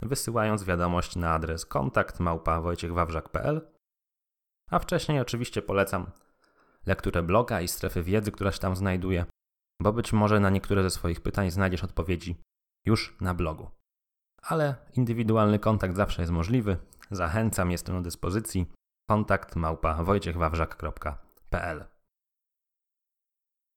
wysyłając 0.01 0.63
wiadomość 0.63 1.15
na 1.15 1.33
adres 1.33 1.65
kontakt 1.65 2.19
a 4.69 4.79
wcześniej 4.79 5.19
oczywiście 5.19 5.61
polecam 5.61 6.11
lekturę 6.89 7.23
bloga 7.23 7.61
i 7.61 7.67
strefy 7.67 8.03
wiedzy, 8.03 8.31
która 8.31 8.51
się 8.51 8.59
tam 8.59 8.75
znajduje, 8.75 9.25
bo 9.81 9.93
być 9.93 10.13
może 10.13 10.39
na 10.39 10.49
niektóre 10.49 10.83
ze 10.83 10.89
swoich 10.89 11.21
pytań 11.21 11.51
znajdziesz 11.51 11.83
odpowiedzi 11.83 12.41
już 12.85 13.17
na 13.21 13.33
blogu. 13.33 13.69
Ale 14.41 14.75
indywidualny 14.93 15.59
kontakt 15.59 15.95
zawsze 15.95 16.21
jest 16.21 16.31
możliwy. 16.31 16.77
Zachęcam, 17.11 17.71
jestem 17.71 17.95
do 17.95 18.01
dyspozycji. 18.01 18.71
Kontakt 19.09 19.55
małpa 19.55 20.03
wojciechwawrzak.pl 20.03 21.85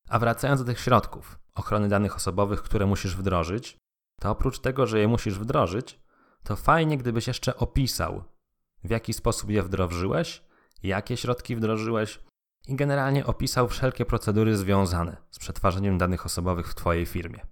A 0.08 0.18
wracając 0.18 0.60
do 0.60 0.66
tych 0.66 0.80
środków 0.80 1.38
ochrony 1.54 1.88
danych 1.88 2.16
osobowych, 2.16 2.62
które 2.62 2.86
musisz 2.86 3.16
wdrożyć, 3.16 3.76
to 4.20 4.30
oprócz 4.30 4.58
tego, 4.58 4.86
że 4.86 5.00
je 5.00 5.08
musisz 5.08 5.38
wdrożyć, 5.38 6.00
to 6.42 6.56
fajnie, 6.56 6.98
gdybyś 6.98 7.26
jeszcze 7.26 7.56
opisał, 7.56 8.24
w 8.84 8.90
jaki 8.90 9.12
sposób 9.12 9.50
je 9.50 9.62
wdrożyłeś 9.62 10.42
jakie 10.82 11.16
środki 11.16 11.56
wdrożyłeś 11.56 12.18
i 12.68 12.76
generalnie 12.76 13.26
opisał 13.26 13.68
wszelkie 13.68 14.04
procedury 14.04 14.56
związane 14.56 15.16
z 15.30 15.38
przetwarzaniem 15.38 15.98
danych 15.98 16.26
osobowych 16.26 16.68
w 16.68 16.74
Twojej 16.74 17.06
firmie. 17.06 17.46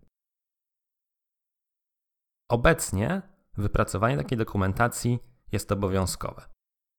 Obecnie 2.49 3.23
wypracowanie 3.57 4.17
takiej 4.17 4.39
dokumentacji 4.39 5.19
jest 5.53 5.73
obowiązkowe. 5.73 6.43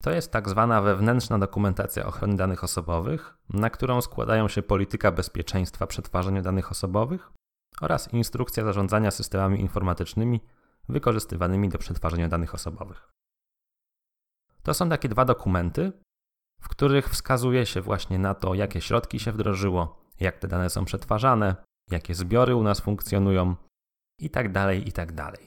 To 0.02 0.12
jest 0.12 0.32
tak 0.32 0.50
zwana 0.50 0.82
wewnętrzna 0.82 1.40
dokumentacja 1.40 2.06
ochrony 2.06 2.36
danych 2.36 2.64
osobowych, 2.64 3.38
na 3.50 3.70
którą 3.70 4.02
składają 4.02 4.48
się 4.48 4.62
polityka 4.62 5.12
bezpieczeństwa 5.12 5.88
przetwarzania 5.88 6.42
danych 6.42 6.72
osobowych 6.72 7.32
oraz 7.82 8.14
instrukcja 8.14 8.64
zarządzania 8.64 9.12
systemami 9.12 9.62
informatycznymi 9.62 10.42
wykorzystywanymi 10.90 11.70
do 11.70 11.78
przetwarzania 11.78 12.28
danych 12.28 12.54
osobowych. 12.54 13.12
To 14.64 14.74
są 14.74 14.90
takie 14.90 15.10
dwa 15.10 15.26
dokumenty, 15.26 15.92
w 16.62 16.70
których 16.70 17.10
wskazuje 17.10 17.66
się 17.66 17.82
właśnie 17.82 18.20
na 18.20 18.34
to, 18.34 18.54
jakie 18.54 18.82
środki 18.82 19.20
się 19.20 19.32
wdrożyło, 19.32 20.02
jak 20.20 20.38
te 20.38 20.48
dane 20.48 20.70
są 20.70 20.86
przetwarzane, 20.86 21.56
jakie 21.92 22.16
zbiory 22.16 22.56
u 22.56 22.64
nas 22.64 22.80
funkcjonują 22.80 23.56
itd. 24.20 24.54
Tak 24.54 24.86
itd. 24.86 25.16
Tak 25.16 25.40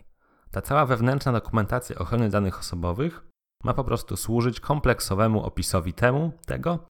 Ta 0.50 0.62
cała 0.62 0.86
wewnętrzna 0.86 1.32
dokumentacja 1.32 1.98
ochrony 1.98 2.28
danych 2.28 2.58
osobowych 2.58 3.24
ma 3.64 3.74
po 3.74 3.84
prostu 3.84 4.16
służyć 4.16 4.60
kompleksowemu 4.60 5.42
opisowi 5.42 5.92
temu, 5.92 6.32
tego, 6.46 6.86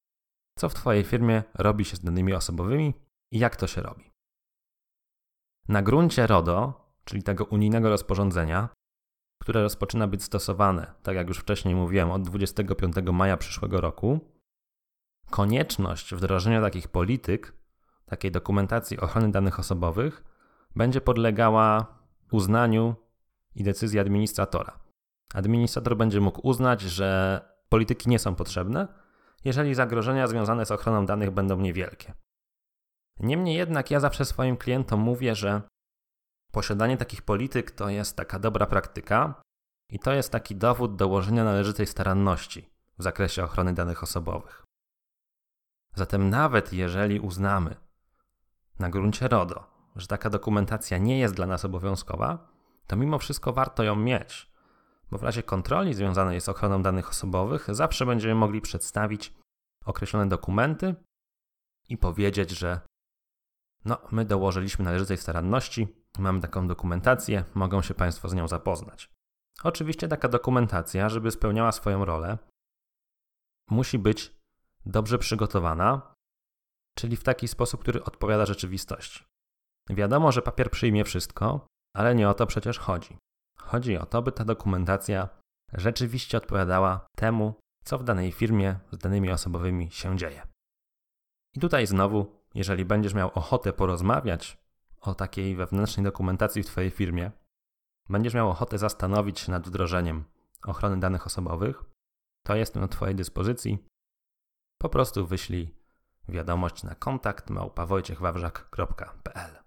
co 0.58 0.68
w 0.68 0.74
Twojej 0.74 1.04
firmie 1.04 1.42
robi 1.54 1.84
się 1.84 1.96
z 1.96 2.00
danymi 2.00 2.34
osobowymi 2.34 2.94
i 3.32 3.38
jak 3.38 3.56
to 3.56 3.66
się 3.66 3.82
robi. 3.82 4.10
Na 5.68 5.82
gruncie 5.82 6.26
RODO, 6.26 6.90
czyli 7.04 7.22
tego 7.22 7.44
unijnego 7.44 7.88
rozporządzenia, 7.88 8.68
które 9.44 9.62
rozpoczyna 9.62 10.07
być 10.07 10.22
stosowane, 10.22 10.92
tak 11.02 11.16
jak 11.16 11.28
już 11.28 11.38
wcześniej 11.38 11.74
mówiłem, 11.74 12.11
od 12.11 12.22
25 12.22 12.96
maja 13.12 13.37
przyszłego 13.37 13.80
roku, 13.80 14.20
konieczność 15.30 16.14
wdrożenia 16.14 16.61
takich 16.61 16.88
polityk, 16.88 17.52
takiej 18.07 18.30
dokumentacji 18.30 19.00
ochrony 19.00 19.33
danych 19.33 19.59
osobowych 19.59 20.24
będzie 20.76 21.00
podlegała 21.00 21.87
uznaniu 22.33 22.94
i 23.54 23.64
decyzji 23.64 23.98
administratora. 23.98 24.78
Administrator 25.35 25.96
będzie 25.96 26.20
mógł 26.20 26.48
uznać, 26.48 26.80
że 26.80 27.40
polityki 27.68 28.09
nie 28.09 28.18
są 28.18 28.35
potrzebne, 28.35 28.88
jeżeli 29.44 29.74
zagrożenia 29.74 30.26
związane 30.26 30.66
z 30.66 30.70
ochroną 30.70 31.07
danych 31.07 31.30
będą 31.30 31.61
niewielkie. 31.61 32.12
Niemniej 33.20 33.57
jednak 33.57 33.90
ja 33.90 34.00
zawsze 34.00 34.24
swoim 34.24 34.57
klientom 34.57 35.00
mówię, 35.00 35.35
że 35.35 35.62
posiadanie 36.54 36.96
takich 36.96 37.22
polityk 37.22 37.70
to 37.70 37.88
jest 37.88 38.16
taka 38.16 38.38
dobra 38.38 38.66
praktyka 38.66 39.42
i 39.90 39.98
to 39.98 40.12
jest 40.12 40.32
taki 40.32 40.56
dowód 40.56 40.96
dołożenia 40.96 41.44
należytej 41.44 41.86
staranności 41.86 42.70
w 42.98 43.02
zakresie 43.02 43.44
ochrony 43.44 43.72
danych 43.72 44.02
osobowych. 44.02 44.64
Zatem 45.94 46.30
nawet 46.30 46.72
jeżeli 46.72 47.20
uznamy 47.20 47.76
na 48.78 48.90
gruncie 48.90 49.28
RODO, 49.28 49.64
że 49.96 50.06
taka 50.06 50.30
dokumentacja 50.30 50.98
nie 50.98 51.18
jest 51.18 51.34
dla 51.34 51.46
nas 51.46 51.64
obowiązkowa, 51.64 52.48
to 52.86 52.96
mimo 52.96 53.18
wszystko 53.18 53.52
warto 53.52 53.82
ją 53.82 53.96
mieć, 53.96 54.52
bo 55.10 55.18
w 55.18 55.22
razie 55.22 55.42
kontroli 55.42 55.94
związanej 55.94 56.40
z 56.40 56.48
ochroną 56.48 56.82
danych 56.82 57.08
osobowych 57.08 57.66
zawsze 57.74 58.06
będziemy 58.06 58.34
mogli 58.34 58.60
przedstawić 58.60 59.34
określone 59.84 60.28
dokumenty 60.28 60.94
i 61.88 61.96
powiedzieć, 61.98 62.50
że 62.50 62.80
no, 63.84 63.98
my 64.12 64.24
dołożyliśmy 64.24 64.84
należytej 64.84 65.16
staranności, 65.16 66.03
mamy 66.18 66.40
taką 66.40 66.66
dokumentację, 66.66 67.44
mogą 67.55 67.83
się 67.83 67.94
Państwo 67.94 68.29
z 68.29 68.35
nią 68.35 68.48
zapoznać. 68.48 69.11
Oczywiście 69.62 70.09
taka 70.09 70.29
dokumentacja, 70.29 71.09
żeby 71.09 71.31
spełniała 71.31 71.72
swoją 71.72 72.05
rolę, 72.05 72.38
musi 73.70 73.98
być 73.98 74.37
dobrze 74.87 75.18
przygotowana, 75.18 76.14
czyli 76.94 77.16
w 77.16 77.24
taki 77.24 77.48
sposób, 77.48 77.81
który 77.81 78.05
odpowiada 78.05 78.46
rzeczywistości. 78.46 79.24
Wiadomo, 79.90 80.33
że 80.33 80.42
papier 80.42 80.70
przyjmie 80.70 81.05
wszystko, 81.05 81.66
ale 81.96 82.14
nie 82.14 82.29
o 82.29 82.35
to 82.35 82.46
przecież 82.46 82.79
chodzi. 82.79 83.18
Chodzi 83.59 83.98
o 83.98 84.07
to, 84.07 84.22
by 84.22 84.33
ta 84.33 84.44
dokumentacja 84.44 85.29
rzeczywiście 85.72 86.38
odpowiadała 86.38 87.07
temu, 87.16 87.55
co 87.85 87.98
w 87.98 88.05
danej 88.05 88.33
firmie 88.33 88.79
z 88.92 88.98
danymi 88.98 89.31
osobowymi 89.31 89.90
się 89.90 90.18
dzieje. 90.18 90.42
I 91.55 91.61
tutaj 91.61 91.87
znowu, 91.87 92.40
jeżeli 92.55 92.85
będziesz 92.85 93.14
miał 93.14 93.31
ochotę 93.35 93.72
porozmawiać 93.72 94.63
o 95.08 95.14
takiej 95.14 95.56
wewnętrznej 95.56 96.04
dokumentacji 96.04 96.62
w 96.62 96.66
Twojej 96.66 96.90
firmie, 96.90 97.30
będziesz 98.08 98.34
miał 98.34 98.50
ochotę 98.50 98.78
zastanowić 98.78 99.40
się 99.40 99.52
nad 99.52 99.66
wdrożeniem 99.66 100.24
ochrony 100.66 101.00
danych 101.00 101.26
osobowych, 101.26 101.84
to 102.46 102.56
jestem 102.56 102.82
na 102.82 102.88
Twojej 102.88 103.14
dyspozycji. 103.14 103.78
Po 104.78 104.88
prostu 104.88 105.26
wyślij 105.26 105.74
wiadomość 106.28 106.82
na 106.82 106.94
kontakt 106.94 107.50
małpawojciechwawrzak.pl 107.50 109.64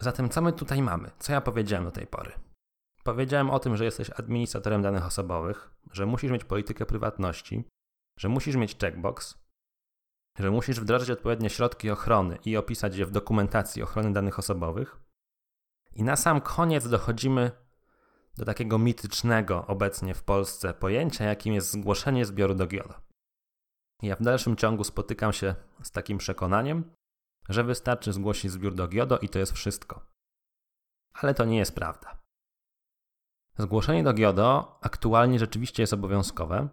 Zatem 0.00 0.28
co 0.28 0.42
my 0.42 0.52
tutaj 0.52 0.82
mamy? 0.82 1.10
Co 1.18 1.32
ja 1.32 1.40
powiedziałem 1.40 1.84
do 1.84 1.90
tej 1.90 2.06
pory? 2.06 2.32
Powiedziałem 3.04 3.50
o 3.50 3.58
tym, 3.58 3.76
że 3.76 3.84
jesteś 3.84 4.10
administratorem 4.10 4.82
danych 4.82 5.06
osobowych, 5.06 5.74
że 5.92 6.06
musisz 6.06 6.30
mieć 6.30 6.44
politykę 6.44 6.86
prywatności, 6.86 7.64
że 8.18 8.28
musisz 8.28 8.56
mieć 8.56 8.78
checkbox, 8.78 9.38
że 10.38 10.50
musisz 10.50 10.80
wdrożyć 10.80 11.10
odpowiednie 11.10 11.50
środki 11.50 11.90
ochrony 11.90 12.38
i 12.44 12.56
opisać 12.56 12.96
je 12.96 13.06
w 13.06 13.10
dokumentacji 13.10 13.82
ochrony 13.82 14.12
danych 14.12 14.38
osobowych. 14.38 14.96
I 15.92 16.02
na 16.02 16.16
sam 16.16 16.40
koniec 16.40 16.88
dochodzimy 16.88 17.50
do 18.36 18.44
takiego 18.44 18.78
mitycznego 18.78 19.66
obecnie 19.66 20.14
w 20.14 20.22
Polsce 20.22 20.74
pojęcia, 20.74 21.24
jakim 21.24 21.54
jest 21.54 21.70
zgłoszenie 21.70 22.26
zbioru 22.26 22.54
do 22.54 22.66
GIODO. 22.66 22.94
Ja 24.02 24.16
w 24.16 24.22
dalszym 24.22 24.56
ciągu 24.56 24.84
spotykam 24.84 25.32
się 25.32 25.54
z 25.82 25.90
takim 25.90 26.18
przekonaniem, 26.18 26.92
że 27.48 27.64
wystarczy 27.64 28.12
zgłosić 28.12 28.50
zbiór 28.50 28.74
do 28.74 28.88
GIODO 28.88 29.18
i 29.18 29.28
to 29.28 29.38
jest 29.38 29.52
wszystko. 29.52 30.06
Ale 31.12 31.34
to 31.34 31.44
nie 31.44 31.58
jest 31.58 31.74
prawda. 31.74 32.18
Zgłoszenie 33.58 34.02
do 34.02 34.12
GIODO 34.12 34.78
aktualnie 34.82 35.38
rzeczywiście 35.38 35.82
jest 35.82 35.92
obowiązkowe, 35.92 36.68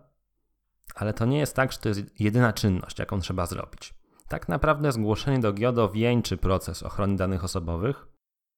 ale 0.95 1.13
to 1.13 1.25
nie 1.25 1.39
jest 1.39 1.55
tak, 1.55 1.71
że 1.71 1.77
to 1.77 1.89
jest 1.89 2.19
jedyna 2.19 2.53
czynność, 2.53 2.99
jaką 2.99 3.19
trzeba 3.19 3.45
zrobić. 3.45 3.93
Tak 4.27 4.49
naprawdę 4.49 4.91
zgłoszenie 4.91 5.39
do 5.39 5.53
GIODO 5.53 5.89
wieńczy 5.89 6.37
proces 6.37 6.83
ochrony 6.83 7.15
danych 7.15 7.43
osobowych, 7.43 8.07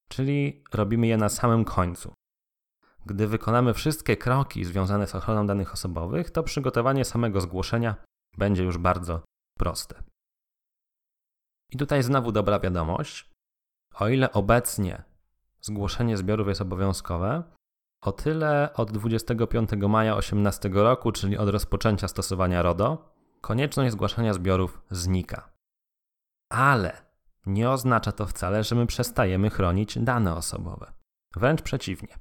czyli 0.10 0.64
robimy 0.74 1.08
je 1.08 1.18
na 1.18 1.30
samym 1.30 1.66
końcu. 1.66 2.14
Gdy 3.06 3.28
wykonamy 3.28 3.74
wszystkie 3.74 4.18
kroki 4.18 4.66
związane 4.66 5.08
z 5.08 5.16
ochroną 5.16 5.48
danych 5.48 5.74
osobowych, 5.74 6.32
to 6.32 6.44
przygotowanie 6.44 7.06
samego 7.06 7.42
zgłoszenia 7.42 7.96
będzie 8.38 8.64
już 8.64 8.78
bardzo 8.78 9.22
proste. 9.58 10.04
I 11.72 11.78
tutaj 11.78 12.04
znowu 12.04 12.32
dobra 12.32 12.60
wiadomość. 12.60 13.32
O 13.96 14.10
ile 14.10 14.32
obecnie 14.32 15.04
zgłoszenie 15.62 16.18
zbiorów 16.18 16.48
jest 16.48 16.62
obowiązkowe, 16.62 17.44
o 18.02 18.12
tyle 18.12 18.74
od 18.74 18.92
25 18.92 19.70
maja 19.72 20.12
2018 20.12 20.70
roku, 20.74 21.12
czyli 21.12 21.38
od 21.38 21.50
rozpoczęcia 21.50 22.08
stosowania 22.08 22.62
RODO, 22.62 23.16
konieczność 23.42 23.92
zgłaszania 23.92 24.34
zbiorów 24.34 24.82
znika. 24.92 25.50
Ale 26.50 27.08
nie 27.46 27.70
oznacza 27.70 28.12
to 28.12 28.26
wcale, 28.26 28.64
że 28.64 28.76
my 28.76 28.88
przestajemy 28.88 29.50
chronić 29.50 30.00
dane 30.00 30.36
osobowe. 30.36 30.94
Wręcz 31.36 31.62
przeciwnie. 31.62 32.20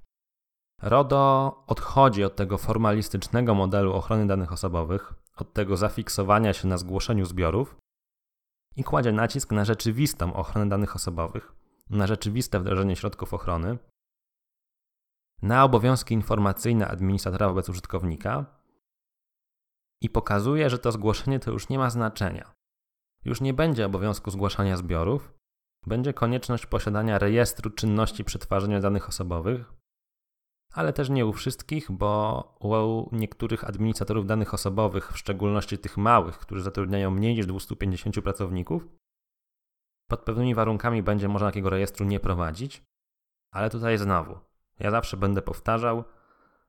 RODO 0.82 1.64
odchodzi 1.66 2.24
od 2.24 2.36
tego 2.36 2.58
formalistycznego 2.58 3.54
modelu 3.54 3.92
ochrony 3.92 4.26
danych 4.26 4.52
osobowych, 4.52 5.14
od 5.36 5.52
tego 5.52 5.76
zafiksowania 5.76 6.52
się 6.52 6.68
na 6.68 6.78
zgłoszeniu 6.78 7.24
zbiorów 7.24 7.76
i 8.76 8.84
kładzie 8.84 9.12
nacisk 9.12 9.52
na 9.52 9.64
rzeczywistą 9.64 10.34
ochronę 10.34 10.68
danych 10.68 10.96
osobowych, 10.96 11.52
na 11.90 12.06
rzeczywiste 12.06 12.60
wdrożenie 12.60 12.96
środków 12.96 13.34
ochrony, 13.34 13.78
na 15.42 15.64
obowiązki 15.64 16.14
informacyjne 16.14 16.88
administratora 16.88 17.48
wobec 17.48 17.68
użytkownika 17.68 18.60
i 20.02 20.10
pokazuje, 20.10 20.70
że 20.70 20.78
to 20.78 20.92
zgłoszenie 20.92 21.40
to 21.40 21.50
już 21.50 21.68
nie 21.68 21.78
ma 21.78 21.90
znaczenia. 21.90 22.52
Już 23.24 23.40
nie 23.40 23.54
będzie 23.54 23.86
obowiązku 23.86 24.30
zgłaszania 24.30 24.76
zbiorów, 24.76 25.34
będzie 25.86 26.12
konieczność 26.14 26.66
posiadania 26.66 27.18
rejestru 27.18 27.70
czynności 27.70 28.24
przetwarzania 28.24 28.80
danych 28.80 29.08
osobowych, 29.08 29.72
ale 30.72 30.92
też 30.92 31.10
nie 31.10 31.26
u 31.26 31.32
wszystkich, 31.32 31.92
bo 31.92 32.42
u 32.60 33.16
niektórych 33.16 33.64
administratorów 33.64 34.26
danych 34.26 34.54
osobowych, 34.54 35.12
w 35.12 35.18
szczególności 35.18 35.78
tych 35.78 35.96
małych, 35.96 36.38
którzy 36.38 36.62
zatrudniają 36.62 37.10
mniej 37.10 37.34
niż 37.34 37.46
250 37.46 38.22
pracowników, 38.22 38.88
pod 40.10 40.20
pewnymi 40.20 40.54
warunkami 40.54 41.02
będzie 41.02 41.28
można 41.28 41.48
takiego 41.48 41.70
rejestru 41.70 42.06
nie 42.06 42.20
prowadzić, 42.20 42.82
ale 43.52 43.70
tutaj 43.70 43.98
znowu, 43.98 44.38
ja 44.78 44.90
zawsze 44.90 45.16
będę 45.16 45.42
powtarzał, 45.42 46.04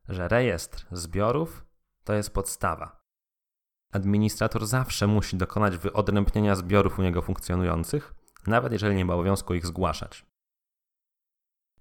że 0.10 0.28
rejestr 0.28 0.86
zbiorów 0.92 1.66
to 2.04 2.14
jest 2.14 2.34
podstawa. 2.34 3.08
Administrator 3.92 4.66
zawsze 4.66 5.08
musi 5.08 5.38
dokonać 5.38 5.78
wyodrębnienia 5.78 6.56
zbiorów 6.56 7.00
u 7.00 7.02
niego 7.02 7.22
funkcjonujących, 7.22 8.14
nawet 8.48 8.74
jeżeli 8.74 8.96
nie 8.96 9.06
ma 9.06 9.14
obowiązku 9.14 9.54
ich 9.54 9.66
zgłaszać. 9.66 10.26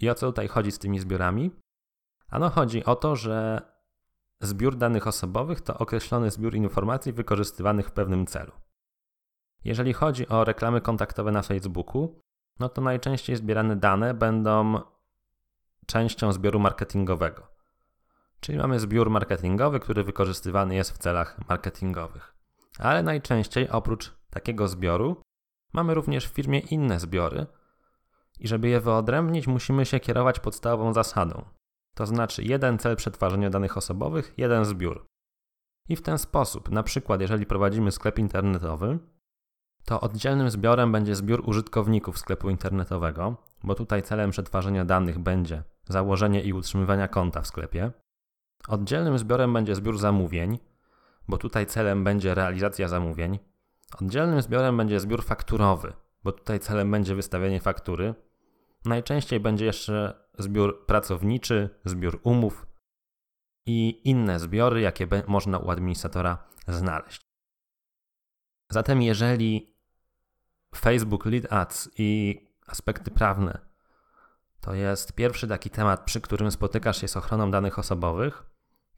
I 0.01 0.11
o 0.11 0.15
co 0.15 0.27
tutaj 0.27 0.49
chodzi 0.49 0.73
z 0.73 0.79
tymi 0.79 0.99
zbiorami? 0.99 1.51
Ano 2.29 2.51
chodzi 2.51 2.85
o 2.85 2.97
to, 2.97 3.17
że 3.17 3.63
zbiór 4.41 4.77
danych 4.77 5.07
osobowych 5.07 5.61
to 5.61 5.79
określony 5.79 6.31
zbiór 6.31 6.55
informacji 6.55 7.13
wykorzystywanych 7.13 7.89
w 7.89 7.93
pewnym 7.93 8.27
celu. 8.27 8.53
Jeżeli 9.65 9.93
chodzi 9.93 10.29
o 10.29 10.45
reklamy 10.45 10.81
kontaktowe 10.81 11.33
na 11.33 11.43
Facebooku, 11.43 12.21
no 12.59 12.69
to 12.69 12.81
najczęściej 12.83 13.37
zbierane 13.37 13.77
dane 13.77 14.15
będą 14.15 14.81
częścią 15.87 16.33
zbioru 16.33 16.61
marketingowego. 16.61 17.57
Czyli 18.41 18.59
mamy 18.59 18.81
zbiór 18.81 19.11
marketingowy, 19.11 19.81
który 19.81 20.05
wykorzystywany 20.05 20.75
jest 20.75 20.93
w 20.93 20.99
celach 20.99 21.49
marketingowych. 21.49 22.35
Ale 22.79 23.03
najczęściej 23.03 23.69
oprócz 23.69 24.15
takiego 24.31 24.69
zbioru 24.69 25.17
mamy 25.73 25.95
również 25.95 26.29
w 26.29 26.33
firmie 26.33 26.59
inne 26.59 27.01
zbiory 27.01 27.47
i 28.39 28.49
żeby 28.49 28.69
je 28.69 28.81
wyodrębnić, 28.81 29.47
musimy 29.47 29.87
się 29.87 30.01
kierować 30.01 30.41
podstawową 30.41 30.93
zasadą. 30.93 31.45
To 31.95 32.07
znaczy 32.07 32.43
jeden 32.43 32.79
cel 32.79 32.97
przetwarzania 32.97 33.51
danych 33.51 33.77
osobowych, 33.77 34.35
jeden 34.37 34.65
zbiór. 34.65 35.07
I 35.89 35.97
w 35.97 36.03
ten 36.03 36.19
sposób, 36.19 36.71
na 36.71 36.83
przykład 36.83 37.21
jeżeli 37.21 37.47
prowadzimy 37.47 37.93
sklep 37.93 38.19
internetowy, 38.19 38.99
to 39.85 40.01
oddzielnym 40.01 40.51
zbiorem 40.51 40.93
będzie 40.93 41.15
zbiór 41.15 41.43
użytkowników 41.49 42.19
sklepu 42.19 42.51
internetowego, 42.51 43.37
bo 43.65 43.75
tutaj 43.75 44.03
celem 44.03 44.31
przetwarzania 44.31 44.85
danych 44.85 45.19
będzie 45.19 45.63
założenie 45.89 46.43
i 46.43 46.53
utrzymywania 46.53 47.09
konta 47.09 47.43
w 47.43 47.47
sklepie. 47.47 47.93
Oddzielnym 48.69 49.19
zbiorem 49.19 49.53
będzie 49.53 49.75
zbiór 49.75 49.99
zamówień, 49.99 50.59
bo 51.29 51.39
tutaj 51.39 51.67
celem 51.67 52.05
będzie 52.05 52.35
realizacja 52.35 52.89
zamówień. 52.89 53.39
Oddzielnym 54.01 54.43
zbiorem 54.43 54.77
będzie 54.77 55.01
zbiór 55.01 55.25
fakturowy, 55.25 55.93
bo 56.25 56.33
tutaj 56.33 56.61
celem 56.61 56.91
będzie 56.91 57.15
wystawienie 57.15 57.61
faktury. 57.61 58.15
Najczęściej 58.85 59.41
będzie 59.41 59.65
jeszcze 59.65 60.27
zbiór 60.39 60.87
pracowniczy, 60.87 61.71
zbiór 61.85 62.21
umów 62.23 62.67
i 63.67 64.11
inne 64.11 64.41
zbiory, 64.41 64.81
jakie 64.81 65.09
można 65.27 65.59
u 65.59 65.71
administratora 65.71 66.45
znaleźć. 66.69 67.21
Zatem, 68.71 69.03
jeżeli 69.03 69.77
Facebook 70.77 71.27
Lead 71.27 71.53
Ads 71.53 71.91
i 71.99 72.41
aspekty 72.67 73.11
prawne 73.11 73.66
to 74.67 74.75
jest 74.75 75.13
pierwszy 75.13 75.49
taki 75.49 75.71
temat, 75.71 76.05
przy 76.05 76.21
którym 76.21 76.51
spotykasz 76.51 77.01
się 77.01 77.09
z 77.09 77.17
ochroną 77.17 77.51
danych 77.51 77.79
osobowych, 77.79 78.43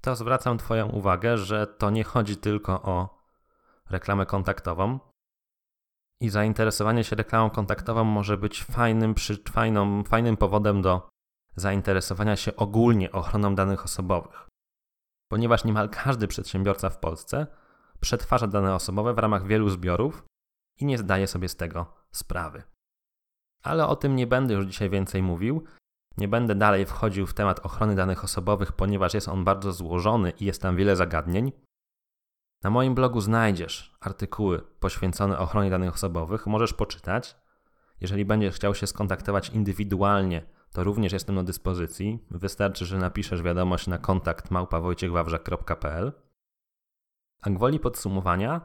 to 0.00 0.16
zwracam 0.16 0.58
Twoją 0.58 0.88
uwagę, 0.88 1.38
że 1.38 1.66
to 1.66 1.90
nie 1.90 2.04
chodzi 2.04 2.36
tylko 2.36 2.82
o 2.82 3.24
reklamę 3.90 4.26
kontaktową. 4.26 4.98
I 6.20 6.28
zainteresowanie 6.28 7.04
się 7.04 7.16
reklamą 7.16 7.50
kontaktową 7.50 8.04
może 8.04 8.36
być 8.36 8.64
fajnym, 8.64 9.14
przy, 9.14 9.36
fajną, 9.50 10.04
fajnym 10.04 10.36
powodem 10.36 10.82
do 10.82 11.08
zainteresowania 11.56 12.36
się 12.36 12.56
ogólnie 12.56 13.12
ochroną 13.12 13.54
danych 13.54 13.84
osobowych. 13.84 14.48
Ponieważ 15.30 15.64
niemal 15.64 15.88
każdy 15.88 16.28
przedsiębiorca 16.28 16.90
w 16.90 16.98
Polsce 16.98 17.46
przetwarza 18.00 18.46
dane 18.46 18.74
osobowe 18.74 19.14
w 19.14 19.18
ramach 19.18 19.46
wielu 19.46 19.68
zbiorów 19.68 20.24
i 20.80 20.84
nie 20.84 20.98
zdaje 20.98 21.26
sobie 21.26 21.48
z 21.48 21.56
tego 21.56 21.86
sprawy. 22.10 22.62
Ale 23.62 23.86
o 23.86 23.96
tym 23.96 24.16
nie 24.16 24.26
będę 24.26 24.54
już 24.54 24.66
dzisiaj 24.66 24.90
więcej 24.90 25.22
mówił. 25.22 25.64
Nie 26.16 26.28
będę 26.28 26.54
dalej 26.54 26.86
wchodził 26.86 27.26
w 27.26 27.34
temat 27.34 27.60
ochrony 27.60 27.94
danych 27.94 28.24
osobowych, 28.24 28.72
ponieważ 28.72 29.14
jest 29.14 29.28
on 29.28 29.44
bardzo 29.44 29.72
złożony 29.72 30.30
i 30.30 30.44
jest 30.44 30.62
tam 30.62 30.76
wiele 30.76 30.96
zagadnień. 30.96 31.52
Na 32.62 32.70
moim 32.70 32.94
blogu 32.94 33.20
znajdziesz 33.20 33.96
artykuły 34.00 34.60
poświęcone 34.80 35.38
ochronie 35.38 35.70
danych 35.70 35.94
osobowych, 35.94 36.46
możesz 36.46 36.74
poczytać. 36.74 37.36
Jeżeli 38.00 38.24
będziesz 38.24 38.54
chciał 38.54 38.74
się 38.74 38.86
skontaktować 38.86 39.48
indywidualnie, 39.48 40.42
to 40.72 40.84
również 40.84 41.12
jestem 41.12 41.34
do 41.34 41.42
dyspozycji. 41.42 42.26
Wystarczy, 42.30 42.86
że 42.86 42.98
napiszesz 42.98 43.42
wiadomość 43.42 43.86
na 43.86 43.98
kontakt 43.98 44.50
małpawojciechwawrzak.pl. 44.50 46.12
A 47.42 47.50
gwoli 47.50 47.80
podsumowania 47.80 48.60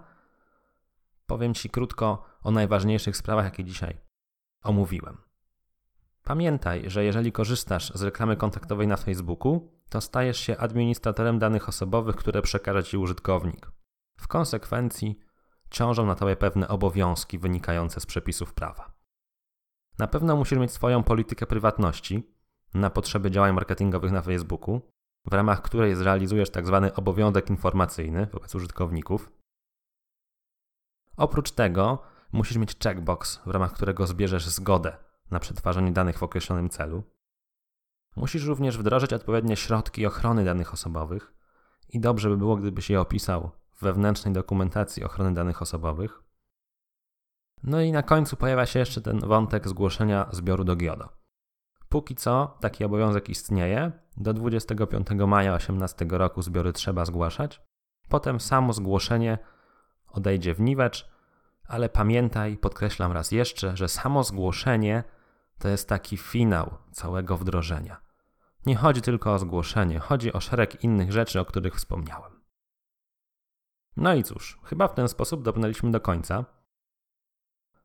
powiem 1.25 1.53
Ci 1.53 1.69
krótko 1.69 2.25
o 2.43 2.51
najważniejszych 2.51 3.17
sprawach, 3.17 3.45
jakie 3.45 3.63
dzisiaj 3.63 4.02
omówiłem. 4.63 5.17
Pamiętaj, 6.23 6.89
że 6.89 7.03
jeżeli 7.03 7.31
korzystasz 7.31 7.91
z 7.95 8.01
reklamy 8.01 8.37
kontaktowej 8.37 8.87
na 8.87 8.97
Facebooku, 8.97 9.71
to 9.89 10.01
stajesz 10.01 10.37
się 10.37 10.57
administratorem 10.57 11.39
danych 11.39 11.69
osobowych, 11.69 12.15
które 12.15 12.41
przekaże 12.41 12.83
Ci 12.83 12.97
użytkownik. 12.97 13.71
W 14.17 14.27
konsekwencji 14.27 15.19
ciążą 15.69 16.05
na 16.05 16.15
Tobie 16.15 16.35
pewne 16.35 16.67
obowiązki 16.67 17.39
wynikające 17.39 17.99
z 17.99 18.05
przepisów 18.05 18.53
prawa. 18.53 18.93
Na 19.99 20.07
pewno 20.07 20.35
musisz 20.35 20.59
mieć 20.59 20.71
swoją 20.71 21.03
politykę 21.03 21.45
prywatności 21.45 22.33
na 22.73 22.89
potrzeby 22.89 23.31
działań 23.31 23.53
marketingowych 23.53 24.11
na 24.11 24.21
Facebooku, 24.21 24.81
w 25.25 25.33
ramach 25.33 25.61
której 25.61 25.95
zrealizujesz 25.95 26.49
tzw. 26.49 26.81
Tak 26.83 26.99
obowiązek 26.99 27.49
informacyjny 27.49 28.25
wobec 28.25 28.55
użytkowników. 28.55 29.31
Oprócz 31.17 31.51
tego 31.51 32.03
musisz 32.33 32.57
mieć 32.57 32.77
checkbox, 32.83 33.41
w 33.45 33.49
ramach 33.49 33.73
którego 33.73 34.07
zbierzesz 34.07 34.47
zgodę 34.47 34.97
na 35.31 35.39
przetwarzanie 35.39 35.91
danych 35.91 36.17
w 36.17 36.23
określonym 36.23 36.69
celu. 36.69 37.03
Musisz 38.15 38.45
również 38.45 38.77
wdrożyć 38.77 39.13
odpowiednie 39.13 39.55
środki 39.55 40.05
ochrony 40.05 40.45
danych 40.45 40.73
osobowych 40.73 41.33
i 41.89 41.99
dobrze 41.99 42.29
by 42.29 42.37
było, 42.37 42.55
gdybyś 42.55 42.89
je 42.89 43.01
opisał 43.01 43.51
w 43.71 43.83
wewnętrznej 43.83 44.33
dokumentacji 44.33 45.03
ochrony 45.03 45.33
danych 45.33 45.61
osobowych. 45.61 46.23
No 47.63 47.81
i 47.81 47.91
na 47.91 48.03
końcu 48.03 48.35
pojawia 48.35 48.65
się 48.65 48.79
jeszcze 48.79 49.01
ten 49.01 49.19
wątek 49.19 49.67
zgłoszenia 49.67 50.29
zbioru 50.31 50.63
do 50.63 50.75
GIODO. 50.75 51.09
Póki 51.89 52.15
co 52.15 52.57
taki 52.59 52.83
obowiązek 52.83 53.29
istnieje. 53.29 53.91
Do 54.17 54.33
25 54.33 55.07
maja 55.27 55.51
2018 55.51 56.05
roku 56.09 56.41
zbiory 56.41 56.73
trzeba 56.73 57.05
zgłaszać. 57.05 57.61
Potem 58.09 58.39
samo 58.39 58.73
zgłoszenie 58.73 59.37
odejdzie 60.07 60.53
w 60.53 60.61
niwecz, 60.61 61.12
ale 61.67 61.89
pamiętaj, 61.89 62.57
podkreślam 62.57 63.11
raz 63.11 63.31
jeszcze, 63.31 63.77
że 63.77 63.89
samo 63.89 64.23
zgłoszenie 64.23 65.03
to 65.59 65.67
jest 65.67 65.89
taki 65.89 66.17
finał 66.17 66.77
całego 66.91 67.37
wdrożenia. 67.37 68.01
Nie 68.65 68.75
chodzi 68.75 69.01
tylko 69.01 69.33
o 69.33 69.39
zgłoszenie, 69.39 69.99
chodzi 69.99 70.33
o 70.33 70.39
szereg 70.39 70.83
innych 70.83 71.11
rzeczy, 71.11 71.39
o 71.39 71.45
których 71.45 71.75
wspomniałem. 71.75 72.43
No 73.97 74.13
i 74.13 74.23
cóż, 74.23 74.59
chyba 74.63 74.87
w 74.87 74.93
ten 74.93 75.07
sposób 75.07 75.43
dobrnęliśmy 75.43 75.91
do 75.91 76.01
końca. 76.01 76.45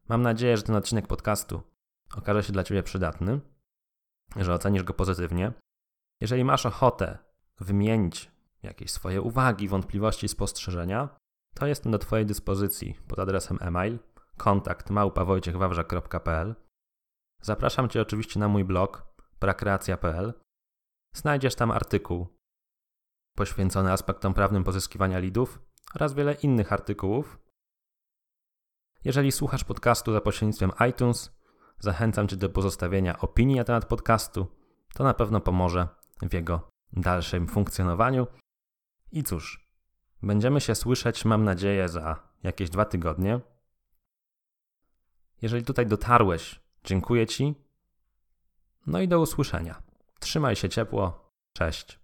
Mam 0.08 0.22
nadzieję, 0.22 0.56
że 0.56 0.62
ten 0.62 0.76
odcinek 0.76 1.06
podcastu 1.06 1.62
okaże 2.14 2.42
się 2.42 2.52
dla 2.52 2.64
Ciebie 2.64 2.82
przydatny, 2.82 3.40
że 4.36 4.54
ocenisz 4.54 4.82
go 4.82 4.94
pozytywnie. 4.94 5.52
Jeżeli 6.20 6.44
masz 6.44 6.66
ochotę 6.66 7.18
wymienić 7.60 8.30
jakieś 8.62 8.90
swoje 8.90 9.22
uwagi, 9.22 9.68
wątpliwości, 9.68 10.28
spostrzeżenia, 10.28 11.17
to 11.58 11.66
jestem 11.66 11.92
do 11.92 11.98
Twojej 11.98 12.26
dyspozycji 12.26 12.94
pod 13.08 13.18
adresem 13.18 13.58
e-mail 13.60 13.98
kontakt 14.36 14.90
małpawojciechwawrzak.pl 14.90 16.54
Zapraszam 17.42 17.88
Cię 17.88 18.02
oczywiście 18.02 18.40
na 18.40 18.48
mój 18.48 18.64
blog 18.64 19.06
prakreacja.pl. 19.38 20.34
Znajdziesz 21.14 21.54
tam 21.54 21.70
artykuł 21.70 22.26
poświęcony 23.36 23.92
aspektom 23.92 24.34
prawnym 24.34 24.64
pozyskiwania 24.64 25.18
lidów 25.18 25.60
oraz 25.94 26.14
wiele 26.14 26.34
innych 26.34 26.72
artykułów. 26.72 27.38
Jeżeli 29.04 29.32
słuchasz 29.32 29.64
podcastu 29.64 30.12
za 30.12 30.20
pośrednictwem 30.20 30.72
iTunes, 30.90 31.38
zachęcam 31.78 32.28
Cię 32.28 32.36
do 32.36 32.48
pozostawienia 32.48 33.18
opinii 33.18 33.56
na 33.56 33.64
temat 33.64 33.84
podcastu. 33.84 34.46
To 34.94 35.04
na 35.04 35.14
pewno 35.14 35.40
pomoże 35.40 35.88
w 36.22 36.32
jego 36.32 36.68
dalszym 36.92 37.48
funkcjonowaniu. 37.48 38.26
I 39.12 39.22
cóż, 39.22 39.67
będziemy 40.22 40.60
się 40.60 40.74
słyszeć, 40.74 41.24
mam 41.24 41.44
nadzieję, 41.44 41.88
za 41.88 42.22
jakieś 42.42 42.70
dwa 42.70 42.84
tygodnie. 42.84 43.40
Jeżeli 45.42 45.64
tutaj 45.64 45.86
dotarłeś 45.86 46.60
Dziękuję 46.84 47.26
Ci. 47.26 47.54
No 48.86 49.00
i 49.00 49.08
do 49.08 49.20
usłyszenia. 49.20 49.82
Trzymaj 50.20 50.56
się 50.56 50.68
ciepło. 50.68 51.32
Cześć. 51.52 51.98